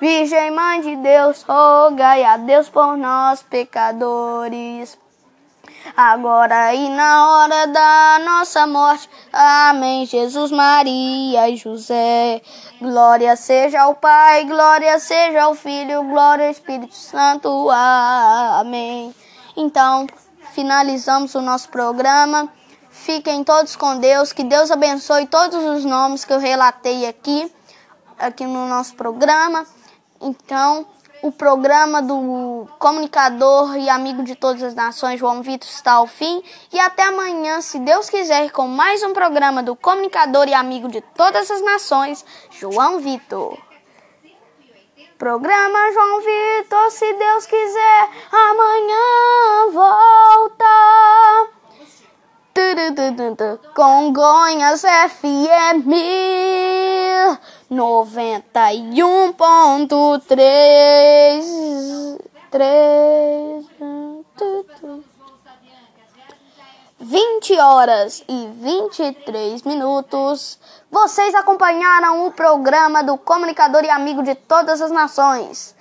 Virgem 0.00 0.50
Mãe 0.50 0.80
de 0.80 0.96
Deus, 0.96 1.42
rogai 1.42 2.24
a 2.24 2.36
Deus 2.36 2.68
por 2.68 2.96
nós, 2.96 3.42
pecadores. 3.42 4.98
Agora 5.96 6.74
e 6.74 6.88
na 6.88 7.28
hora 7.28 7.66
da 7.66 8.20
nossa 8.24 8.66
morte. 8.66 9.08
Amém. 9.32 10.06
Jesus, 10.06 10.50
Maria 10.50 11.48
e 11.48 11.56
José. 11.56 12.42
Glória 12.80 13.36
seja 13.36 13.82
ao 13.82 13.94
Pai, 13.94 14.44
glória 14.44 14.98
seja 14.98 15.42
ao 15.42 15.54
Filho, 15.54 16.04
glória 16.04 16.46
ao 16.46 16.50
Espírito 16.50 16.94
Santo. 16.94 17.68
Amém. 17.70 19.14
Então, 19.56 20.06
finalizamos 20.52 21.34
o 21.34 21.40
nosso 21.40 21.68
programa. 21.68 22.48
Fiquem 22.90 23.42
todos 23.44 23.76
com 23.76 23.98
Deus. 23.98 24.32
Que 24.32 24.44
Deus 24.44 24.70
abençoe 24.70 25.26
todos 25.26 25.62
os 25.64 25.84
nomes 25.84 26.24
que 26.24 26.32
eu 26.32 26.38
relatei 26.38 27.06
aqui, 27.06 27.50
aqui 28.18 28.44
no 28.44 28.66
nosso 28.68 28.94
programa. 28.94 29.66
Então, 30.20 30.86
o 31.22 31.30
programa 31.30 32.00
do 32.00 32.66
comunicador 32.78 33.76
e 33.76 33.88
amigo 33.88 34.22
de 34.22 34.34
todas 34.34 34.62
as 34.62 34.74
nações, 34.74 35.18
João 35.20 35.42
Vitor, 35.42 35.68
está 35.68 35.92
ao 35.92 36.06
fim. 36.06 36.42
E 36.72 36.78
até 36.78 37.04
amanhã, 37.04 37.60
se 37.60 37.78
Deus 37.78 38.08
quiser, 38.08 38.50
com 38.50 38.66
mais 38.66 39.02
um 39.02 39.12
programa 39.12 39.62
do 39.62 39.76
comunicador 39.76 40.48
e 40.48 40.54
amigo 40.54 40.88
de 40.88 41.00
todas 41.00 41.50
as 41.50 41.62
nações, 41.62 42.24
João 42.50 43.00
Vitor. 43.00 43.58
Programa 45.18 45.92
João 45.92 46.20
Vitor, 46.20 46.90
se 46.90 47.12
Deus 47.12 47.46
quiser, 47.46 48.08
amanhã 48.32 49.70
volta. 49.72 50.64
Congonhas 53.74 54.82
FM 54.82 55.86
noventa 57.70 58.72
e 58.72 59.00
um 59.00 59.32
ponto 59.32 60.18
três 60.26 61.46
três 62.50 63.64
vinte 66.98 67.56
horas 67.56 68.24
e 68.28 68.48
vinte 68.48 69.00
e 69.00 69.12
três 69.12 69.62
minutos. 69.62 70.58
Vocês 70.90 71.32
acompanharam 71.32 72.26
o 72.26 72.32
programa 72.32 73.04
do 73.04 73.16
comunicador 73.16 73.84
e 73.84 73.90
amigo 73.90 74.24
de 74.24 74.34
todas 74.34 74.82
as 74.82 74.90
nações, 74.90 75.76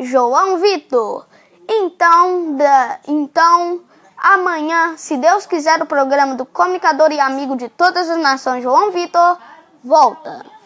João 0.00 0.58
Vitor. 0.58 1.24
Então, 1.68 2.56
da, 2.56 2.98
então 3.06 3.80
amanhã, 4.16 4.96
se 4.96 5.16
Deus 5.16 5.46
quiser, 5.46 5.80
o 5.80 5.86
programa 5.86 6.34
do 6.34 6.44
comunicador 6.44 7.12
e 7.12 7.20
amigo 7.20 7.54
de 7.54 7.68
todas 7.68 8.10
as 8.10 8.18
nações, 8.18 8.64
João 8.64 8.90
Vitor, 8.90 9.38
volta. 9.84 10.57